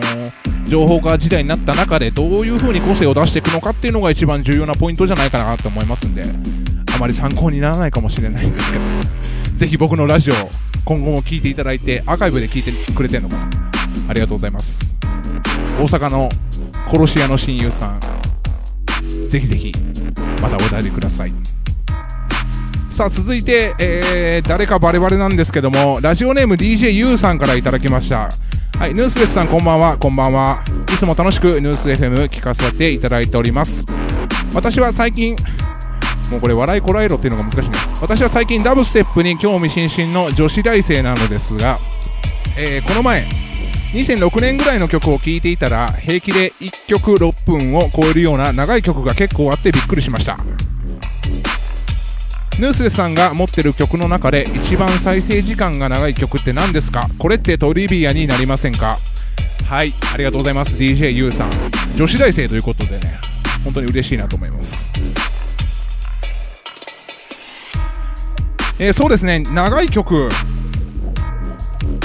[0.67, 6.25] 情報化時代になった中でどういう風に個性を出していくのかっていうのが一番重要なポイントじゃないかなと思いますんで
[6.97, 8.83] あまり参考にならないかもしれないんですけど。
[9.57, 10.33] ぜひ僕のラジオ
[10.83, 13.47] 今後も聞いていただいてアーカイブで聞いてくれてるのかな。
[14.09, 14.95] ありがとうございます。
[15.79, 16.27] 大阪の
[16.89, 17.99] 殺し屋の親友さん。
[19.29, 19.71] ぜひぜひ
[20.41, 21.33] またお便りください。
[22.89, 28.29] さあ続いて、えー誰かバレバレなんですけどもラジオネーム DJU さんからいただきました。
[28.79, 29.97] はい、ヌースレスさんこんばんは。
[29.97, 30.63] こんばんは。
[30.91, 33.85] いつも楽しくヌース FM 聞かせていただいております。
[34.53, 35.35] 私は最近
[36.29, 37.77] もうこれ笑いこらえろっていうのが難しいね。
[38.01, 41.79] 私は最近ダブステップに興味津々の女子大生なのですが、
[42.57, 43.27] えーこの前
[43.93, 50.35] 2006年ぐらいの曲を聴いていたら平気で1曲6分を超えるような長い曲が結構あってびっくりしました。
[52.59, 57.07] ヌースレスさんが持ってる曲の中で一番再生時間が長い曲って何ですか？
[57.17, 58.97] これってトリビアになりませんか？
[59.69, 60.77] はいありがとうございます。
[60.77, 61.51] DJ ユウさん。
[61.95, 63.19] 女子大生ということでね
[63.63, 64.91] 本当に嬉しいなと思います。
[68.79, 70.29] えー、そうですね長い曲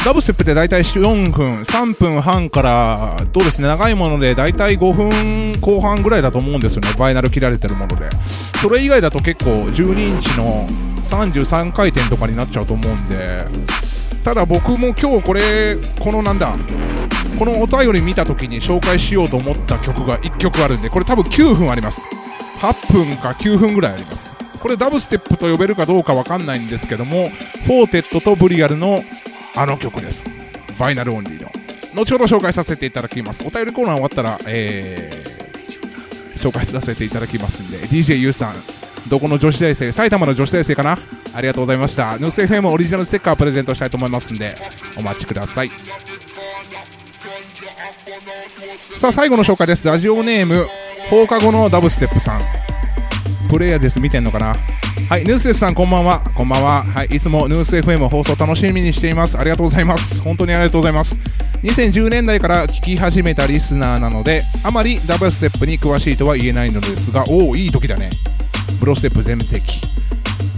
[0.04, 8.10] ダブステップって大体4分、3分半からどうですね、長いもので大体5分後半ぐらいだと思うんですよね、バイナル切られてるもので。
[8.60, 10.68] それ以外だと結構12インチの
[11.04, 13.44] 33回転とかになっちゃうと思うんで、
[14.24, 16.56] ただ僕も今日これ、このなんだ、
[17.38, 22.02] このお便り見た時に紹介しようと思った曲が1曲あるんで、これ多分9分あります。
[22.58, 24.31] 8分か9分ぐらいあります。
[24.62, 27.30] これダブステップと呼べるかどうかわかんないんですけども、
[27.66, 29.02] フォーテットとブリアルの
[29.56, 30.30] あの曲です。
[30.30, 31.50] vinyl only の。
[31.94, 33.44] 後ほど紹介させていただきます。
[33.44, 38.54] お便りコーナー終わったら、えー、紹介させていただきますんで、DJ ゆうさん、
[39.08, 40.96] どこの女子大生埼玉の女子大生かな？
[41.34, 42.16] ありがとうございました。
[42.18, 44.54] ヌース FM オリジナルステッカープレゼントしたいと思いますんで、
[44.96, 45.70] お待ちください。
[48.96, 49.88] さあ、最後の紹介です。
[49.88, 50.68] ラジオネーム、
[51.10, 52.40] 放課後のダブステップさん。
[53.52, 54.00] プレイヤーです。
[54.00, 54.56] 見てんのかな？
[55.10, 56.20] はい、ヌースレスさん、こんばんは。
[56.34, 56.84] こんばんは。
[56.84, 59.38] はい、いつもヌース FM 放送楽しみにしています。
[59.38, 60.22] ありがとうございます。
[60.22, 61.18] 本当にありがとうございます。
[61.62, 68.08] 2010年代から聞き始めたリスナーなので、あまりダブルステップに詳しいとは言えないのですが、おお、いい時だね。
[68.80, 69.82] ブロステップ全敵。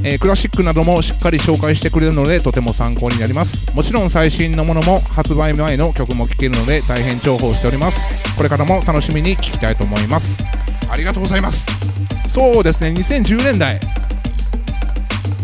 [0.05, 8.03] えー、クラシックなどもしっかり紹介してくれるのでとても参考になりますもちろん最新のものも発売前の曲も聴けるので大変重宝しております
[8.37, 10.45] これからも楽しみに聴きたいと思います
[10.91, 11.67] ありがとうございます
[12.35, 13.79] そうですね2010年代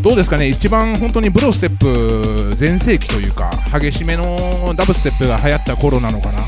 [0.01, 6.41] どうですかね、一番本当にブロステップ全盛期というか、激しめのダブステップが流行った頃なのかな。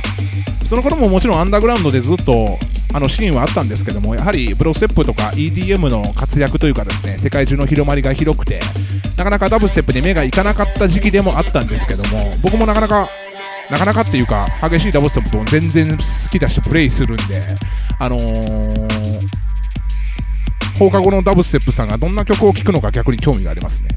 [0.64, 2.58] その頃ももちろんアンダーグラウンドでずっと
[2.94, 8.58] あのシーンはあったんですけども、やはりブロステップとか EDM の活躍というかですね、世界中の広まりが広くて、
[9.18, 13.06] なかなかダブステップに目がいかなかった時期でもあったんですけども、僕もなかなか
[13.70, 17.42] なかなかっていうか、激しいダブステップも全然好きだし、プレイするんで、
[17.98, 18.91] あのー、
[20.82, 23.90] 放課後のダブステップさんがどんな曲を聴くのか逆に興味がありますね。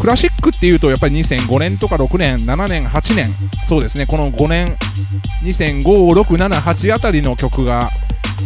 [0.00, 3.34] クラシックっていうとやっぱり2005年とか6年、7年、8年、
[3.66, 4.76] そうですね、この5年、
[5.42, 7.90] 2005、6、7、8あたりの曲が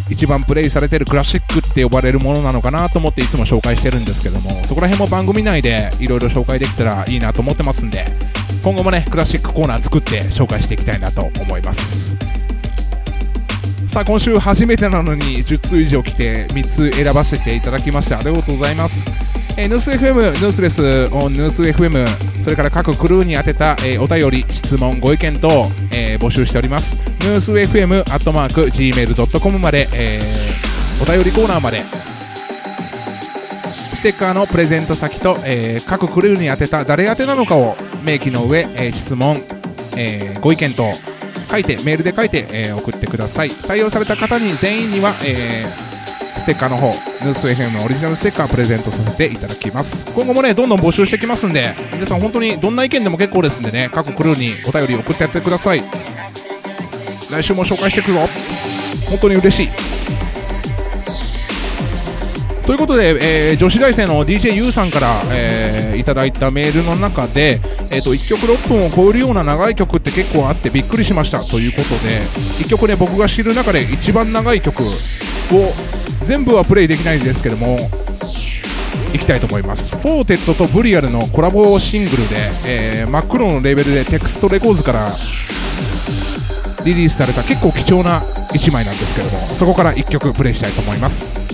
[0.08, 8.06] 一番プレイされてるクラシックって呼ばれるものなのかなと思っていつも紹介してるんですけども、そこら辺も番組内でいろいろ紹介できたらいいなと思ってますんで、
[8.62, 12.16] 今後もね、クラシックコーナー作って紹介していきたいなと思います。
[13.86, 19.10] さあ今週初めてなのに10通以上来て3つ選ばせていただきましてありがとうございます、
[19.56, 22.06] えー、ヌース FM ヌースレスオンヌース FM
[22.46, 25.48] それから各クルーに宛てた、えー、お便り質問ご意見等、
[25.92, 26.94] えー、募集しております。
[26.94, 31.82] ヌース FM アットマーク Gmail.com まで、えー、お便りコーナーまで。
[33.94, 39.38] ステッカーのプレゼント先と、えー、各クルーに宛てた誰宛てなのかを明記の上、えー、質問、
[39.96, 40.92] えー、ご意見等。
[41.50, 43.48] 書いてメールで書いて、えー、送ってください。
[43.50, 46.88] 採用された方に全員には、えー、ステッカーの方
[47.24, 50.04] ヌース FM のオリジナルステッカープレゼントさせていただきます。
[50.12, 55.82] 今後もねどんどん募集してきますんで皆さん本当にどんな意見でも結構ですんでね各クルーにお便り送ってやってください。
[57.30, 58.20] 来週も紹介していくぞ。
[59.08, 59.85] 本当に嬉しい。
[62.66, 67.60] ということで、えー、女子大生の DJ ユウさんから、えー、いただいたメールの中で、
[67.92, 71.38] えーと、1曲6分を超えるような長い曲って結構あってびっくりしました。
[71.38, 72.18] ということで
[72.64, 74.86] 1曲ね僕が知る中で一番長い曲を
[76.22, 77.78] 全部はプレイできないんですけども
[79.14, 79.96] いきたいと思います。
[79.96, 85.08] フォーテットとブリアルのコラボシングルで、えー、真っ黒のレーベルで Text Records から
[86.84, 88.22] リリースされた結構貴重な
[88.54, 91.45] 1枚なんですけどもそこから1曲プレイしたいと思います。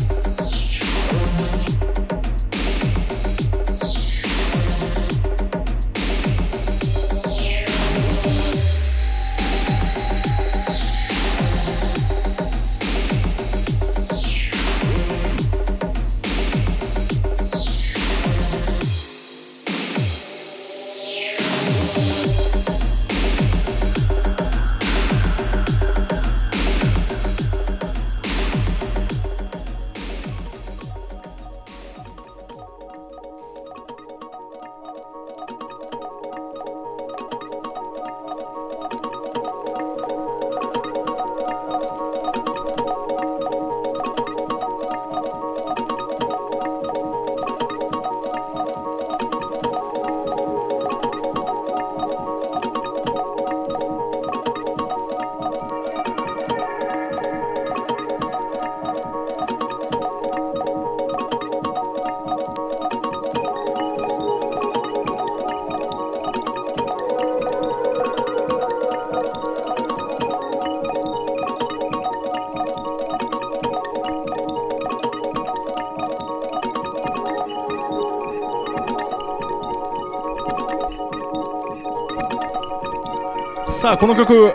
[83.82, 84.52] さあこの曲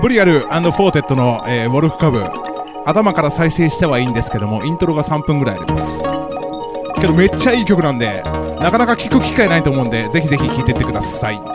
[0.00, 2.24] ブリアルフォーテットの、えー Wolf Cub
[2.86, 6.02] 頭から再生してはいいんですけどもイントロが3分ぐらいあります。
[6.98, 8.22] けどめっちゃいい曲なんで
[8.60, 11.51] なかなか聴く機会ないと思うんでぜひぜひ聴いてってください。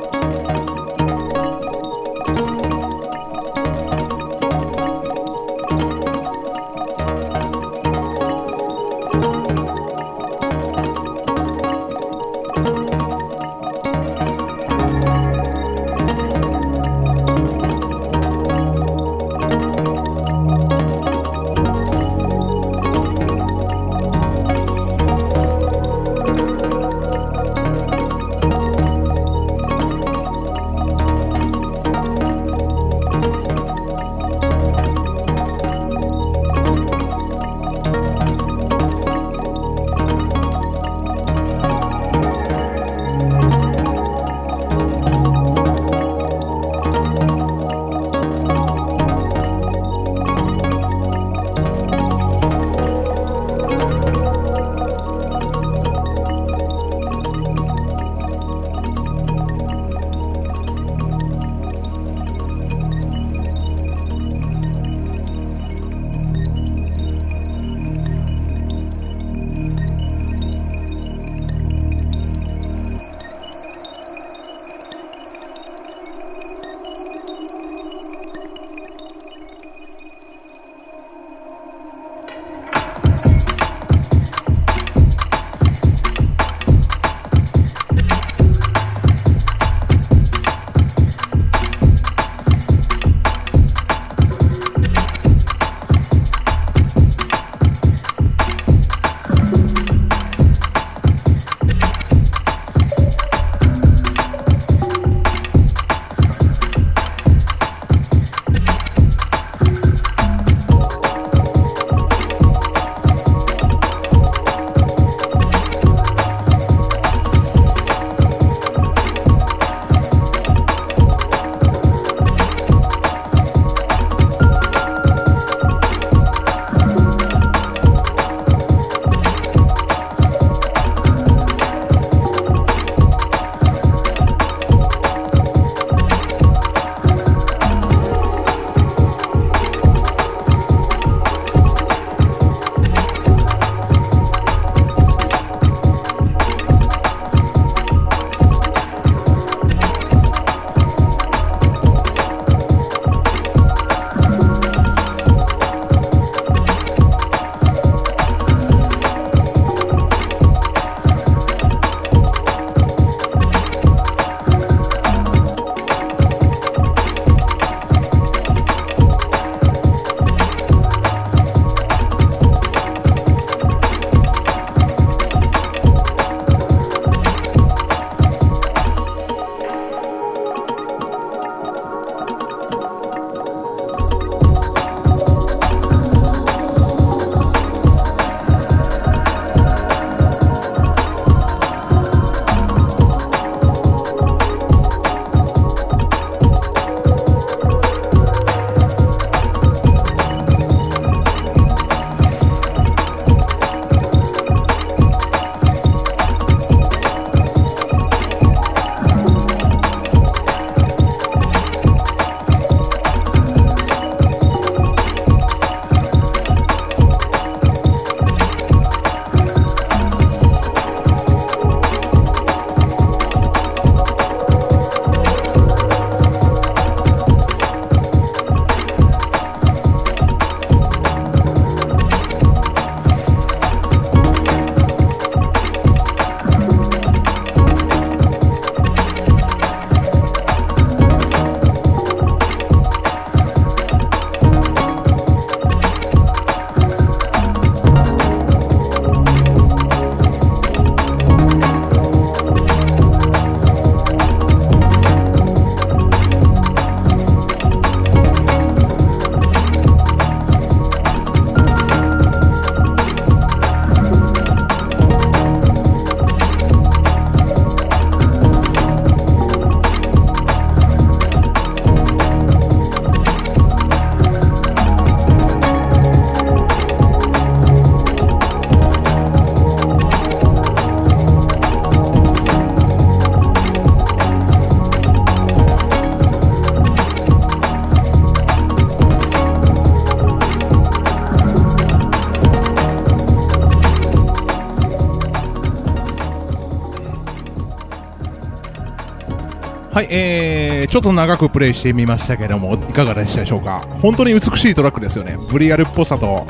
[299.97, 303.79] はい、えー、ちょっと長くプレイしてみましたけども、いかがでしたでしょうか？
[303.99, 305.39] 本当に美しいトラックですよね。
[305.49, 306.45] ブリアルっぽさと、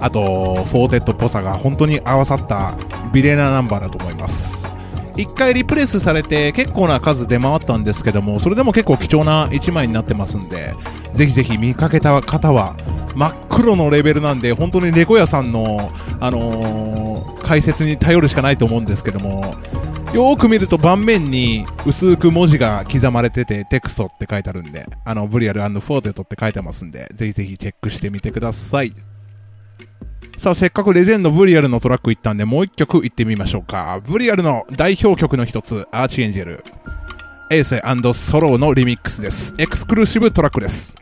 [0.00, 2.74] あと、フォーテットっぽさが本当に合わさった
[3.12, 4.68] 美麗なナンバーだと思います。
[5.16, 10.74] 一回リプレスされて結構な数出回ったんですけども、それでも結構貴重な1枚になってますんで、
[11.14, 12.74] ぜひぜひ見かけた方は、
[13.14, 17.08] 真っ黒のレーベルなんで、本当にレコ屋さんの、あのー
[17.48, 19.40] 解説に頼るしかないと思うんですけども、
[20.14, 28.94] よーく見ると盤面に薄く文字が刻まれてて、テクストって書いてあるんで、あの、ブリアルフォーテットって書いてますんで、ぜひぜひチェックしてみてください。
[30.38, 34.00] さあ、せっかくレジェンドブリアルのトラック行ったんで、もう一曲行ってみましょうか。
[34.02, 36.64] ブリアルの代表曲の一つ、 Archangel。
[37.50, 37.82] エーセ
[38.14, 39.54] ソローのリミックスです。
[39.58, 40.94] exclusive track です。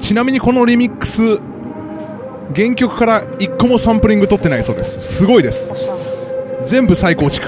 [0.00, 1.38] ちなみにこのリミックス、
[2.54, 5.00] 原曲から1個もサンプリング取ってないそうです。
[5.00, 5.70] すごいです。
[6.64, 7.46] 全部再構築。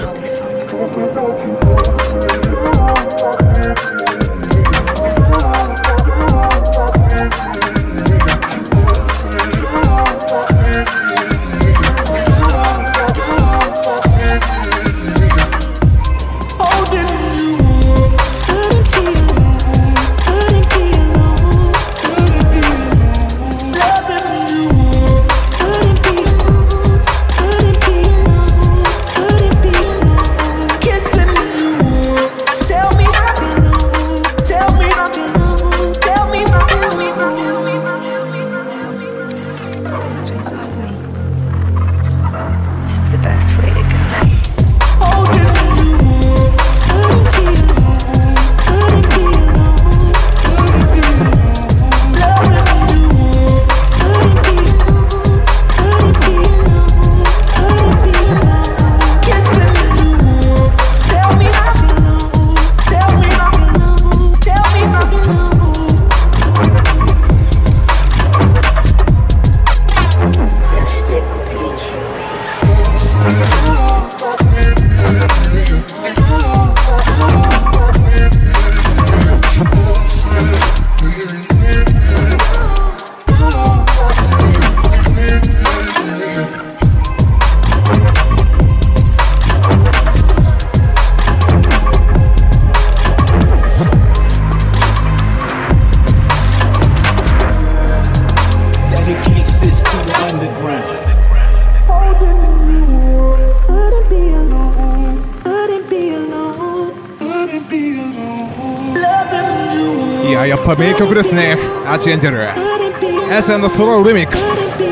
[110.39, 111.57] や、やっぱ名曲ですね。
[111.85, 112.37] アーチエンジェル。
[112.37, 113.37] Couldn't be alone.
[113.37, 114.83] エスソロリミックス。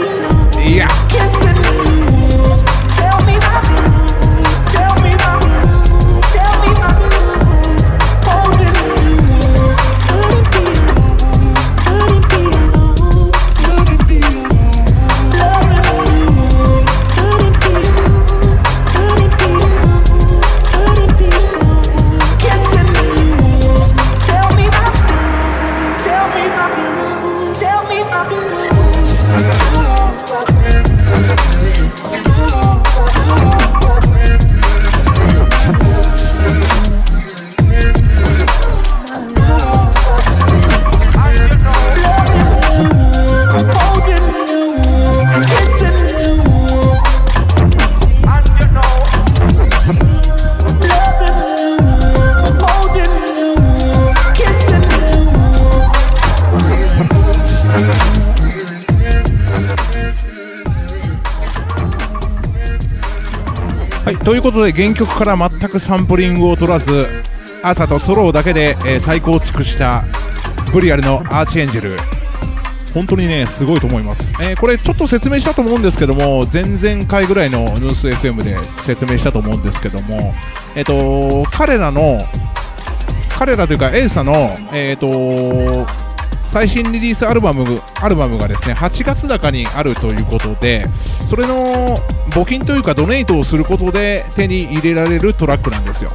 [0.60, 0.88] いや、
[64.38, 67.08] ということで原曲から全くサンプリングを取らず
[67.64, 70.06] 朝とソロだけで、えー再構築した
[70.72, 71.98] ブリアルのアーチエンジェル。
[72.94, 80.32] 本当にねすごいと思います、えーこれちょっと説明したと思うんですけども前々回ぐらいのニュース FM で説明したと思うんですけども
[80.76, 82.20] えっ、と彼らの
[83.30, 85.08] 彼らというかエイサのえっ、と
[86.48, 87.66] 最新リリースアルバム
[88.02, 90.88] アルバムがですね8月高にあるということで
[91.28, 91.98] それの
[92.32, 96.12] 募金というかドネイトをすることで手に入れられるトラックなんですよ。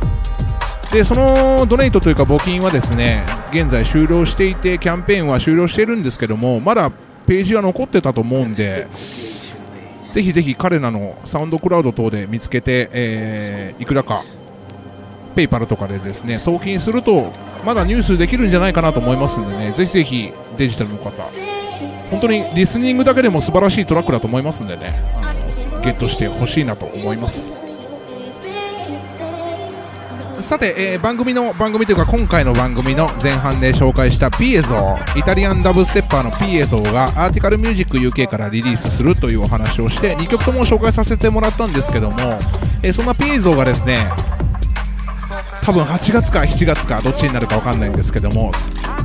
[0.92, 6.90] でそのドネイトというか募金はですね現在終了していてキャンペーンは終了しているんですけどもまだ
[7.26, 8.86] ページは残ってたと思うんで
[10.10, 14.22] ぜひぜひ彼らのサウンドクラウド等で見つけて、えーいくらか
[15.34, 17.32] ペイパルとかでですね送金すると
[17.64, 21.10] まだニュースできるんじゃないかなと思いますんでねぜひぜひデジタルの方。
[22.10, 25.00] 本当にリスニングだけでも素晴らしいトラックだと思いますんでね。
[25.22, 25.41] あの
[25.82, 27.52] ゲットしてほしいなと思います。
[30.40, 34.74] さて、えー番組の番組というか今回の番組の前半で紹介したピエゾ
[35.16, 42.16] イタリアンダブステッパーのピエゾがアーティカルミュージック UK からリリースするというお話をして2曲とも紹介させてもらったんですけども、
[42.82, 44.10] えーそんなピエゾがですね
[45.62, 48.52] 多分8月か7月かどっちになるか分かんないんですけども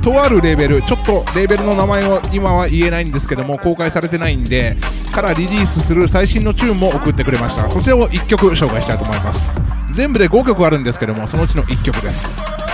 [0.02, 4.76] とあるレーベルちょっとレーベルの名前を今は言えないんですけども公開されてないんで
[5.12, 7.68] からリリースする最新のチューンも送ってくれました。
[7.68, 9.60] そちらを1曲紹介したいと思います。
[9.90, 12.67] 全部で5曲あるんですけどもそのうちの1曲です。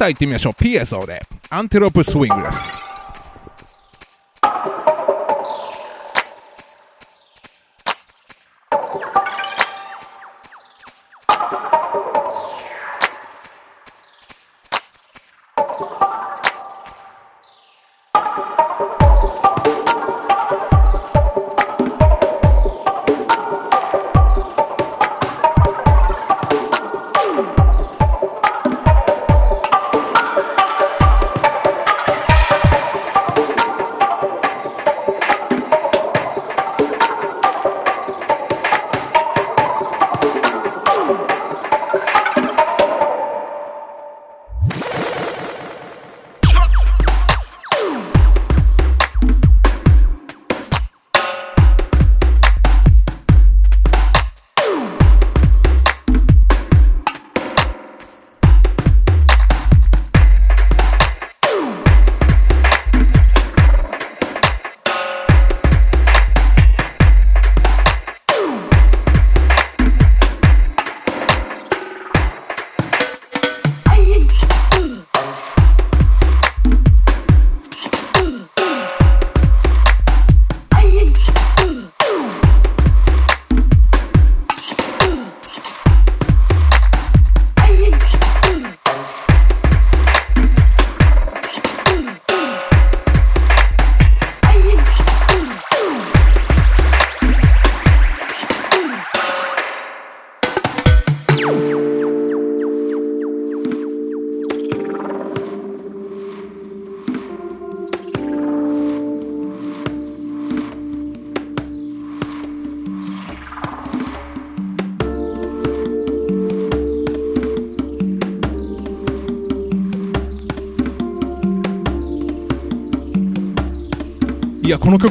[0.00, 0.52] さあ行ってみましょう。
[0.54, 1.20] PSO で
[1.50, 2.89] アンテロープスイングです。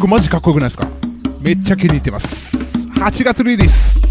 [0.10, 0.88] マジかっこよくないですか？
[1.40, 2.88] めっちゃ気に入ってます。
[2.88, 4.02] 8月リリース。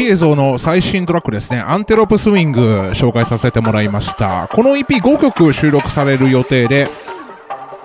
[0.00, 2.60] はい、えー、ピエゾーの最新トラックですね、 Antelope Swing
[2.94, 4.48] 紹介させてもらいました。
[4.50, 6.86] この EP5 曲収録される予定で、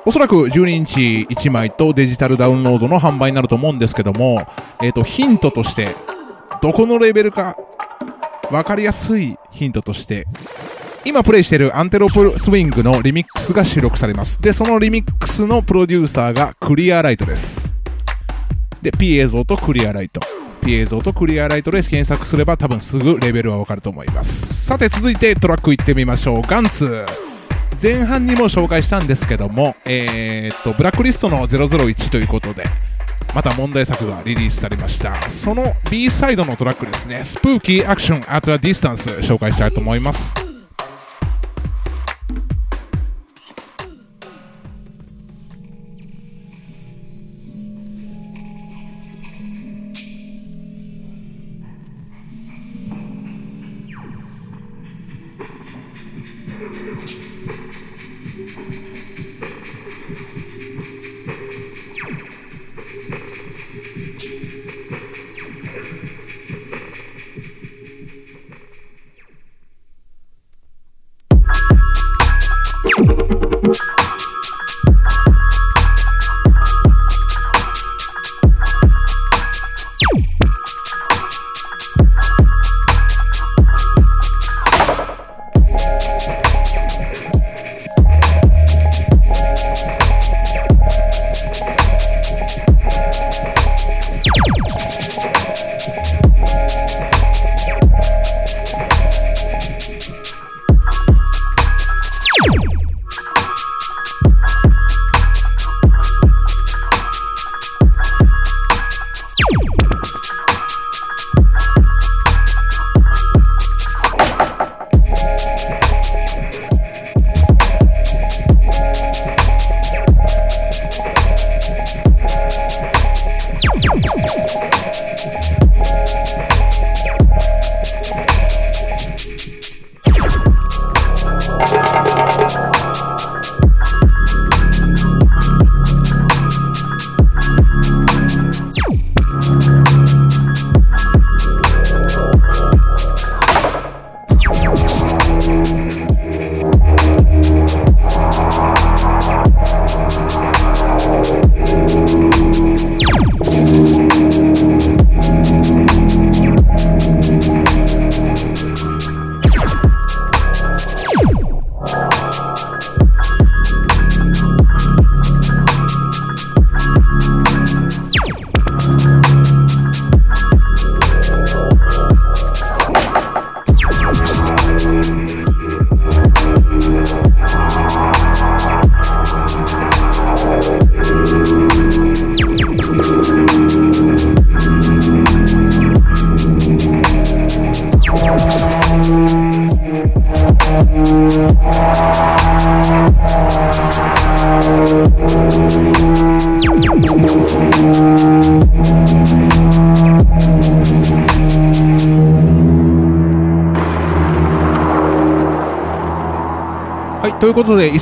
[0.06, 4.48] おそらく12インチ1枚とデジタルダウンロードの販売になると思うんですけども、
[4.82, 5.90] えっ、と、ヒントとして、
[6.62, 7.58] どこのレーベルか
[8.50, 10.26] わかりやすいヒントとして、
[11.04, 14.42] 今プレイしている Antelope Swing のリミックスが収録されます。
[14.42, 17.76] で、そのリミックスのプロデューサーがクリアライトです。
[18.82, 20.22] で、P 映像とクリアライト。
[20.74, 24.66] 映像とクリアライトで検索すれば多分すぐレーベルはわかると思います。
[24.66, 26.42] さて続いてトラック行ってみましょう。
[26.42, 27.06] ガンツ。
[27.82, 32.64] 前半にも紹介したんですけども、えーっと、ブラックリストの001ということで、
[33.34, 35.14] また問題作がリリースされました。
[35.30, 40.45] その B サイドのトラックですね、 Spooky Action at a Distance 紹介したいと思います。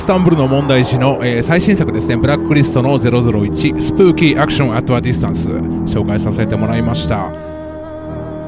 [0.04, 7.32] イスタンブールの問題児の、えー最新作ですね、ブラックリストの001、 Spooky Action at a Distance、紹介させてもらいました。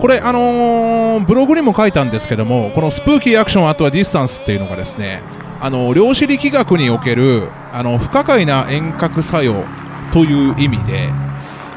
[0.02, 5.22] これ、あのーブログにも書いたんですけども、この Spooky Action at a Distance っていうのがですね、
[5.62, 9.64] あの、量子力学における、あの、不可解な遠隔作用
[10.12, 11.08] という意味で、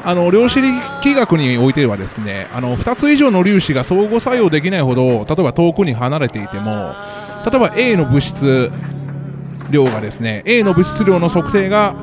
[0.03, 6.95] あの量子力学においてはですねあの2つ以上の粒子が相互作用できないほど例えば遠くに離れていても
[7.45, 8.71] 例えば A の物質
[9.71, 11.95] 量がですね A の物質量の測定が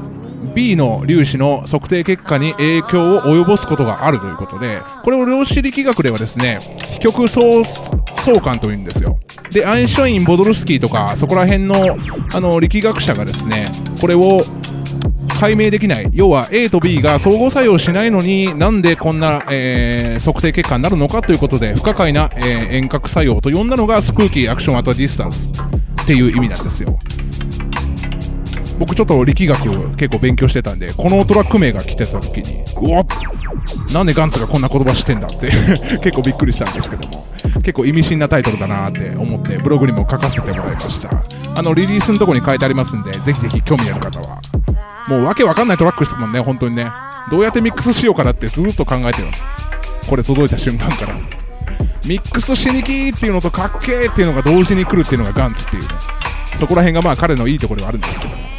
[0.55, 9.19] B の粒子の測定結果に影響を及ぼすことがあるということでこれを量子力学ではですね非局所相関というんですよ。
[9.51, 11.97] でアインシュタインポドルスキーとかそこら辺の
[12.35, 13.71] あの力学者がですね
[14.01, 14.41] これを
[15.39, 16.09] 解明できない。
[16.13, 25.53] 要は A と B が相互作用しないのになんでこんな、えー測定結果になるのかということで不可解な、えー遠隔作用と呼んだのが Spooky Action at a Distance
[26.03, 26.99] っていう意味なんですよ。
[28.79, 33.05] 僕ちょっと力学結構勉強してたんでこのトラック名が来てた時にうわ
[33.93, 35.51] なんでガンツがこんな言葉知ってんだって
[35.99, 37.27] 結構びっくりしたんですけども
[37.57, 41.11] 結構意味深なタイトルだなって思ってブログにも書かせてもらいました。
[41.55, 44.41] あのリリースのとこに書いてありますんでぜひぜひ興味ある方は。
[45.09, 46.91] もうわけわかんないトラックですもんね本当にね。
[47.31, 49.45] どうやってミックスしようかなってずっと考えてます。
[50.09, 51.15] これ届いた瞬間から。
[52.07, 55.89] ミックスしにきーっていうのとかっけーっていうのが同時に来るっていうのがガンツっていうね。
[56.57, 58.56] そこら辺がまあ彼のいいところではあるんですけども。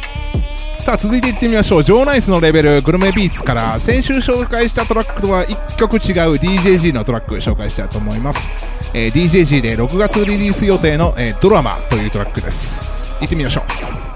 [0.78, 1.84] さあ続いていってみましょう。
[1.84, 3.80] ジョーナイスのレベルグルメビーツから。
[3.80, 8.52] 先週紹介したトラックとは1曲違う DJG のトラック紹介したいと思います、
[8.94, 13.16] えー DJG で6月リリース予定の、えードラマというトラックです。
[13.20, 14.07] 行ってみましょう。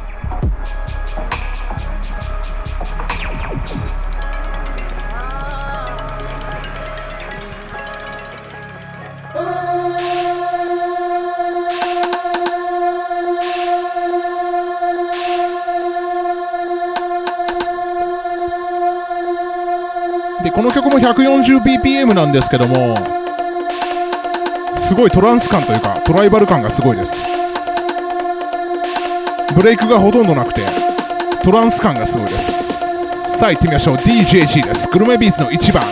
[20.55, 22.97] この曲も 140bpm なんですけども
[24.77, 27.15] すごいトランス感というかトライバル感がすごいです。
[29.55, 30.63] ブレイクがほとんどなくて
[31.43, 32.73] トランス感がすごいです。
[33.39, 33.97] さあ行ってみましょう。
[33.97, 34.89] DJG です。
[34.89, 35.83] グルメビーズの1番。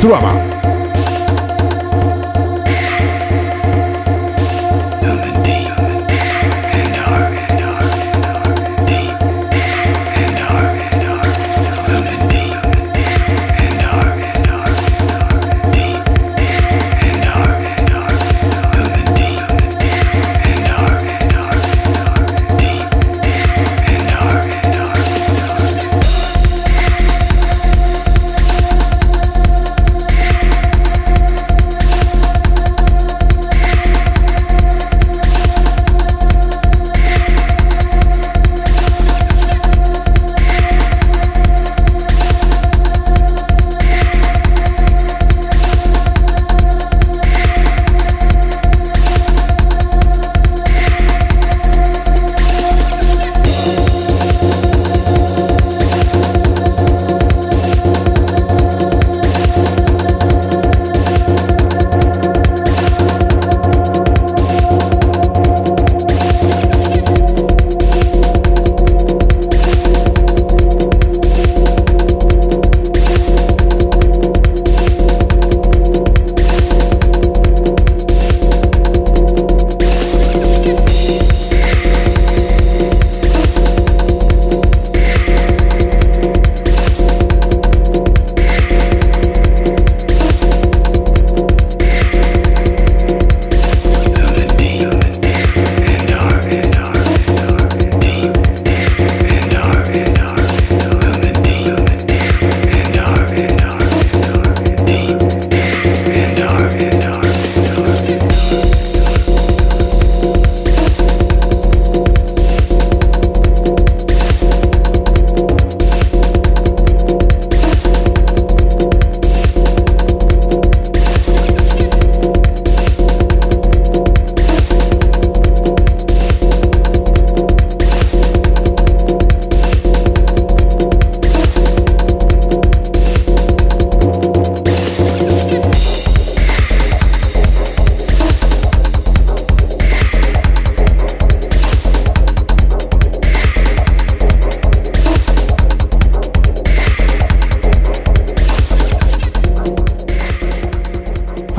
[0.00, 0.63] ドラマ。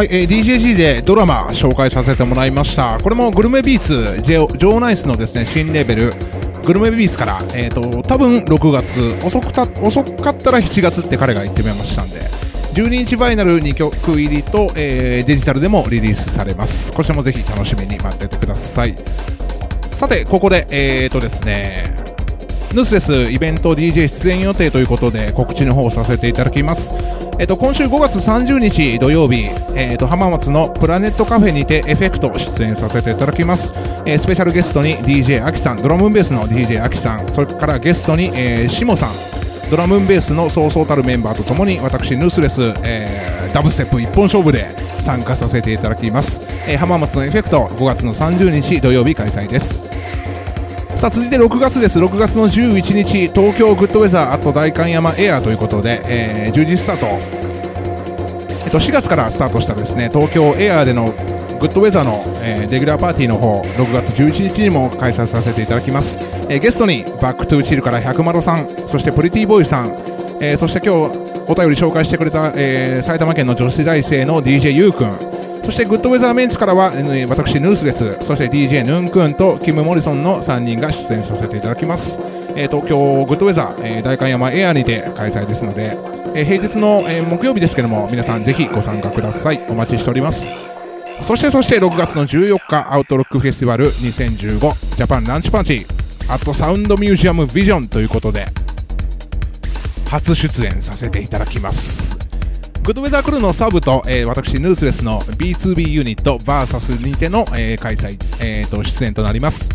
[0.06, 3.00] はい、えー DJG でドラマ紹介させてもらいました。
[3.02, 6.14] これもグルメビーツ、ジェオジョーナイスのですね、新レベル、
[6.64, 12.20] グルメビーツから、えっ、と、多分6月、遅くた、遅かったら7月って彼が言ってみましたんで、
[12.76, 16.94] 12インチバイナル2曲入りと、えーデジタルでもリリースされます。
[16.94, 18.96] こちらもぜひ楽しみに待っててください。
[19.90, 21.96] さて、ここで、えっ、とですね、
[22.76, 26.94] ヌースレスイベント DJ 出演予定ということで告知の方をさせていただきます。
[27.38, 33.74] えっと、今週5月30日土曜日、えっと、浜松のプラネットカフェにてエフェクト出演させていただきます。
[34.06, 44.68] えースペシャルゲストに DJ アキさん、ドラムンベースの DJ アキさん、それからゲストに、えーシモさん、ドラムンベースのそうそうたるメンバーとともに私、ヌースレス、えーダブステップ一本勝負で
[45.02, 46.42] 参加させていただきます。
[46.70, 49.85] えー浜松のエフェクト5月の30日土曜日開催です。
[51.06, 52.00] さあ続いて6月です。
[52.00, 57.06] 6月の11日東京グッドウェザーあと代官山エアーということで、えー10時スタート、
[58.66, 61.12] えっと、4月からスタートしたですね東京エアーでの
[61.60, 66.18] グッドウェザーの、えーレギュラーパーティーの方6月11日にも開催させていただきます、
[66.50, 69.90] えーゲストに Back To Chill から百丸さんそしてプリティーボーイさん、
[70.42, 75.25] えーそして今日お便り紹介してくれた、えー埼玉県の女子大生の DJ ゆうくん
[75.66, 82.20] そしてグッドウェザーメンツからは、え私、ヌースです、そして DJ ヌン君とキム・モリソンの3人が出演させていただきます。
[82.56, 85.98] えー東京グッドウェザー、えー代官山エアにて開催ですので、
[86.36, 89.62] えー平日の、えー木曜日ですけども、皆さんぜひご参加ください。
[89.68, 90.52] お待ちしております。
[91.22, 96.06] そしてそして6月の14日、アウトロックフェスティバル2015ジャパンランチパーティー。
[96.28, 98.48] あとサウンドミュージアムビジョンということで
[100.10, 102.15] 初出演させていただきます
[102.86, 109.72] グッドウェザークルーのサブと、えー私ヌースレスの B2B ユニット VS にての、えー開催、えーと出演となります。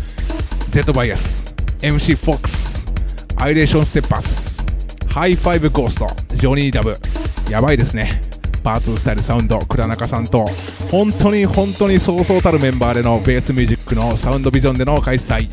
[0.69, 2.87] Z バイアス MC フォックス
[3.35, 4.65] アイレーションステッパース
[5.09, 6.95] ハイファイブゴーストジョニーダブ
[7.49, 8.21] やばいですね。
[8.63, 10.45] パーツスタイルサウンド倉中さんと
[10.89, 15.49] 本当に本当にそうそうたるメンバーでのベースミュージックのサウンドビジョンでの開催。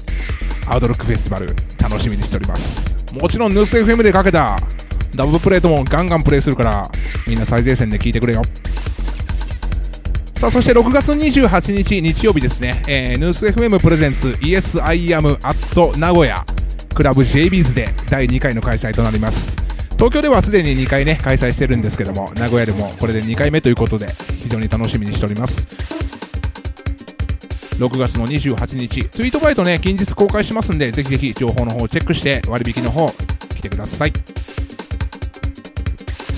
[0.68, 2.94] アウトロックフェスティバル楽しみにしております。
[3.14, 4.60] もちろんヌース FM でかけた
[5.14, 6.90] ダブルプレートもガンガンプレイするから
[7.26, 8.42] みんな最前線で聞いてくれよ。
[10.36, 16.44] さあそして6月28日日曜日ですね、えー、ヌース FM プレゼンツ Yes I am at 名古屋。
[16.94, 19.62] クラブ JBs で第2回の開催となります。
[19.98, 24.06] 東京ではすでに2回ね開催してるんですけども名古屋でもこれで2回目ということで
[24.42, 25.66] 非常に楽しみにしております。
[27.78, 33.12] 6月の28日ツイートバイトね近日公開しますんでぜひぜひ情報の方をチェックして割引の方
[33.54, 34.12] 来てください。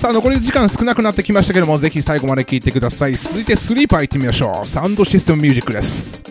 [0.01, 3.13] さあ残り時間少なくなってきましたけどもぜひ最後まで聞いてください。
[3.13, 4.65] 続いてスリーパー行ってみましょう。
[4.65, 6.23] サウンドシステムミュージックです。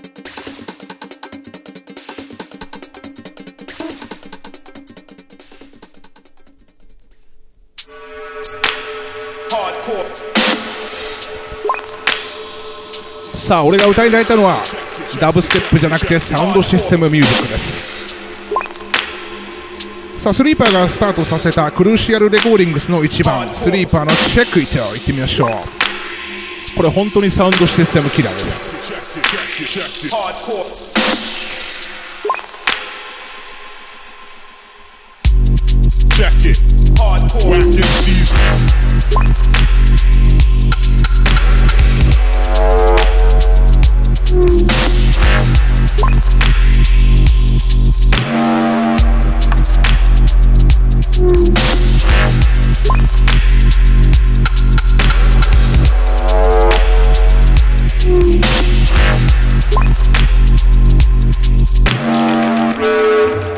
[13.36, 14.56] さあ俺が歌いられたのは
[15.20, 17.99] ダブステップじゃなくてサウンドシステムミュージックです。
[20.20, 23.54] さあスリーパーがスタートさせたクルーシアルレコーディングスの1番。
[23.54, 25.50] スリーパーのチェックイットいってみましょう。
[26.76, 28.68] これ本当にサウンドシステムキラーです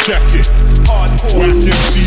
[0.04, 0.46] Check it.
[0.84, 2.01] Hardcore.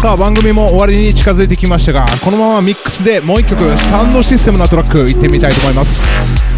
[0.00, 6.49] さあ番組も終わりに近づいてきましたがこのままミックスでもう1曲サウンドシステムのトラックいってみたいと思います。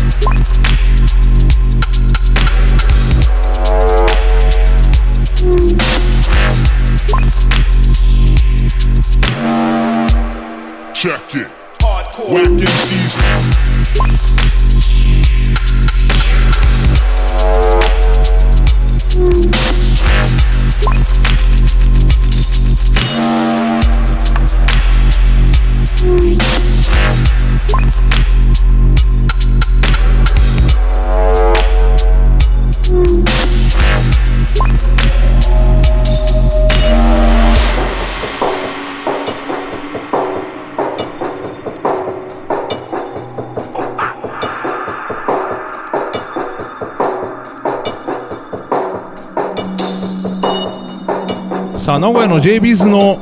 [52.32, 53.18] の JB's の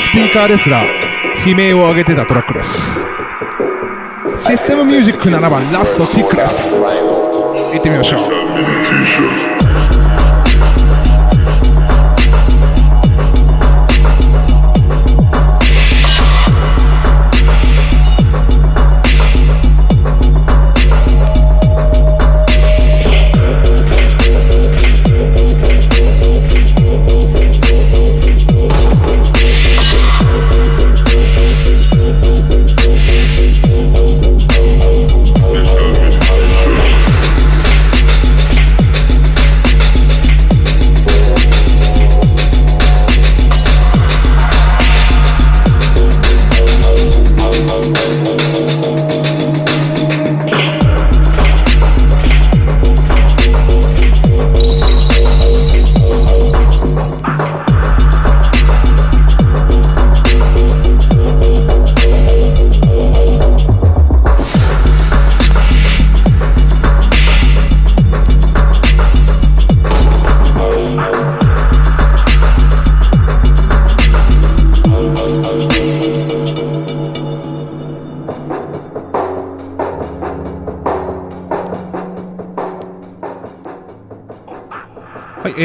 [0.00, 3.06] スピーカーレスラー悲鳴を上げてたトラックです。
[4.44, 6.74] システムミュージック7番ラストティックです。
[6.74, 9.59] 行ってみましょう。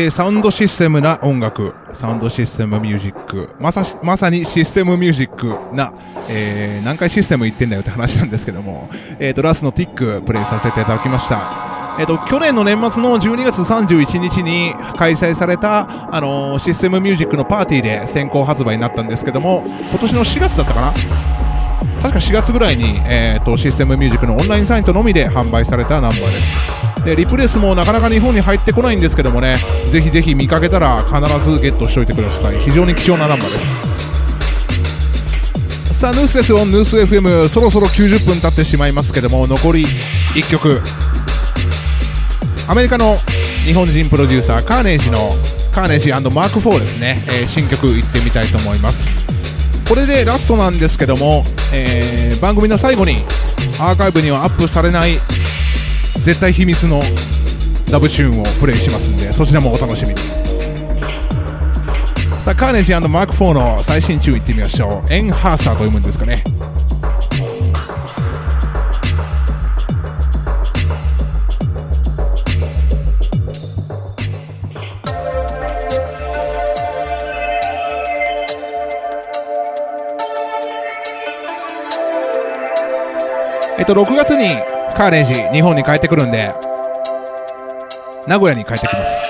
[0.05, 5.93] えー、サウンドシステムな音楽、サウンドシステムミュージック、まさ、まさにシステムミュージックな、
[6.29, 8.87] えー、何回システム言ってんだよって話なんですけども、
[9.19, 11.95] えっ、と、ラスのティックプレイさせていただきました。
[11.97, 21.34] えっ、と、去年の年末の12月31日に開催された、あのシステムミュージックのパーティーで先行発売になったんですけども、今年の4月だったかな？
[22.05, 26.67] 確か4月ぐらいに、えー、とシステムミュージックのオンラインサイトのみで販売されたナンバーです。
[27.03, 29.57] でリプレイスもなかなか日本に入ってこないんですけどもね
[29.89, 32.59] ぜひぜひ見かけたら必ずゲットしておいてください。
[32.59, 33.81] 非常に貴重なナンバーです。
[35.91, 36.63] さあヌースですよ。
[36.63, 39.87] ヌース FM そろそろ90分経ってしまいますけども残り
[40.35, 40.83] 1曲。
[42.67, 43.17] アメリカの
[43.65, 45.35] 日本人プロデューサーカーネージの
[45.71, 49.25] カーネージマーク4ですね、えー新曲いってみたいと思います。
[49.87, 51.43] これでラストなんですけども、
[51.73, 53.23] えー番組の最後に
[53.79, 55.19] アーカイブにはアップされない
[56.19, 57.01] 絶対秘密の
[57.89, 60.19] ダブチューンをプレイしますんでそちらもお楽しみに。
[62.39, 65.11] さあカーネジーマーク4の最新チューンいってみましょう。
[65.13, 66.43] エンハーサーと読むんですかね。
[83.85, 84.49] っと、6月に
[84.95, 86.53] カーネージ日本に帰ってくるんで、
[88.27, 89.23] 名古屋に帰ってきます。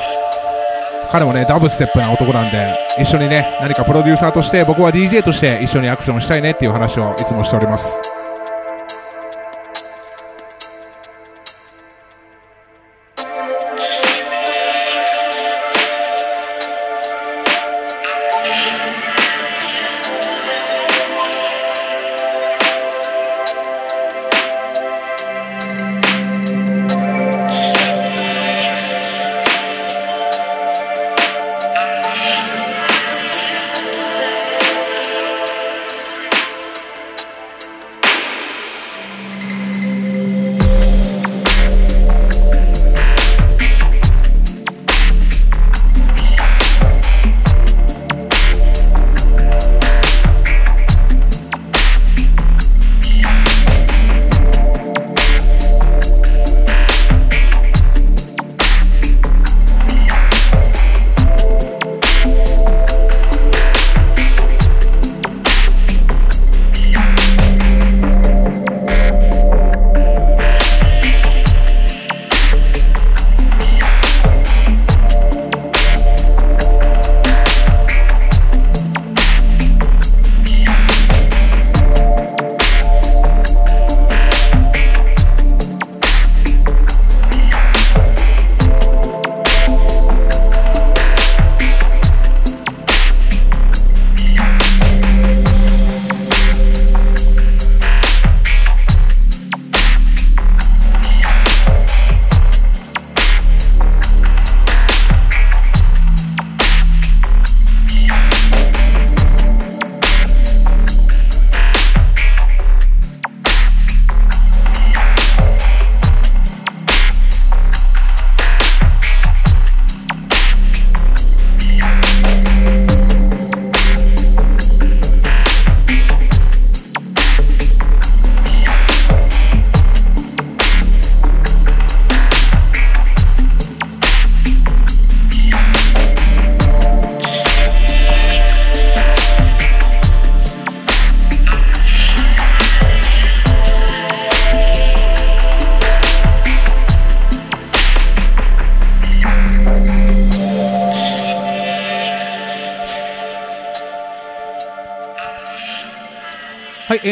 [1.12, 8.15] 彼もね、ダブステップな男なんで、一緒にね、何かプロデューサーとして、僕は DJ として一緒にアクションしたいねっていう話をいつもしております。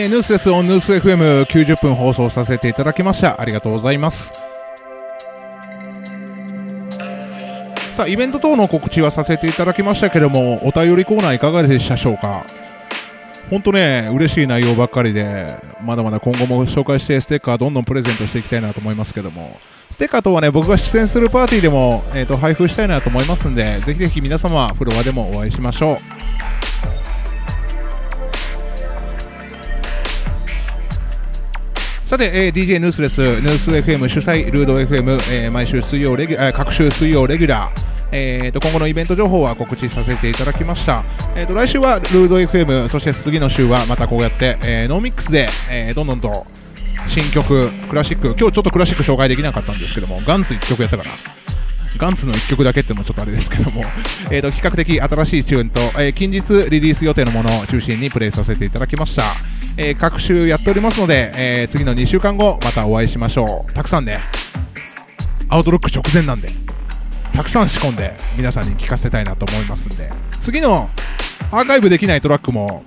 [0.04, 3.40] えー、ニュースですオンニュース FM90 分放送させていただきました。
[3.40, 4.34] ありがとうございます。
[7.94, 12.46] さあ、イベント等の告知はさせていただきましたけども、お便りコーナーいかがでしたでしょうか？
[13.50, 15.48] 本当ね、嬉しい内容ばっかりで、
[15.82, 19.58] まだまだ今後も紹介して、ステッカーどんどんプレゼントしていきたいなと思いますけども、
[19.90, 26.12] ステッカーとはね、僕が出演するパーティーでも、えー、と配布したいなと思いますんで、ぜひぜひ皆様、フロアでもお会いしましょう。
[32.14, 33.22] さて、えー DJ ヌースです。
[33.41, 37.84] ヌース FM 主催、ルード FM、えー毎週水曜レギュ、えー各週水曜レギュラー。
[38.11, 41.03] えー、と今後のイベント情報は告知させていただきました、
[41.35, 46.45] えー、と来週はルード FM そして次の週はまたこうやって、えーノーミックスで、えーどんどんと
[47.07, 51.10] 新曲クラシック今日ちょっとクラシック紹介できなかったんですけどもガンツ1曲やったかな
[51.98, 53.84] ガンツの1曲だけってのもちょっとあれですけども、
[54.32, 59.24] えー、と比較的新しいチューンと、えー近日リリース予定のものを中心にプレイさせていただきました、
[59.78, 63.74] えー各週やっておりますので、えー次の2週間後またお会いしましょう。
[63.74, 64.20] たくさんね。
[65.49, 66.52] アウトロック直前なんで。
[67.34, 70.10] たくさん仕込んで皆さんに聞かせたいなと思いますんで。
[70.40, 70.90] 次の
[71.52, 72.84] アーカイブできないトラックも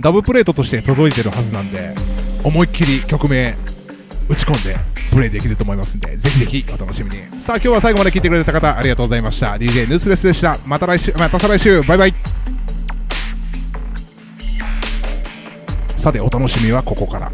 [0.00, 1.94] ダブプレートとして届いてるはずなんで
[2.44, 3.56] 思いっきり曲名
[4.28, 4.76] 打ち込んで
[5.10, 7.16] プレイできると思いますんでぜひぜひお楽しみに。
[7.40, 9.54] さあ今日は最後まで聞いてくれた方ありがとうございました。
[9.54, 10.58] DJ ヌースレスでした。
[10.66, 11.82] また来週また再来週。
[11.82, 12.14] バイバイ。
[15.96, 17.30] さてお楽しみはここから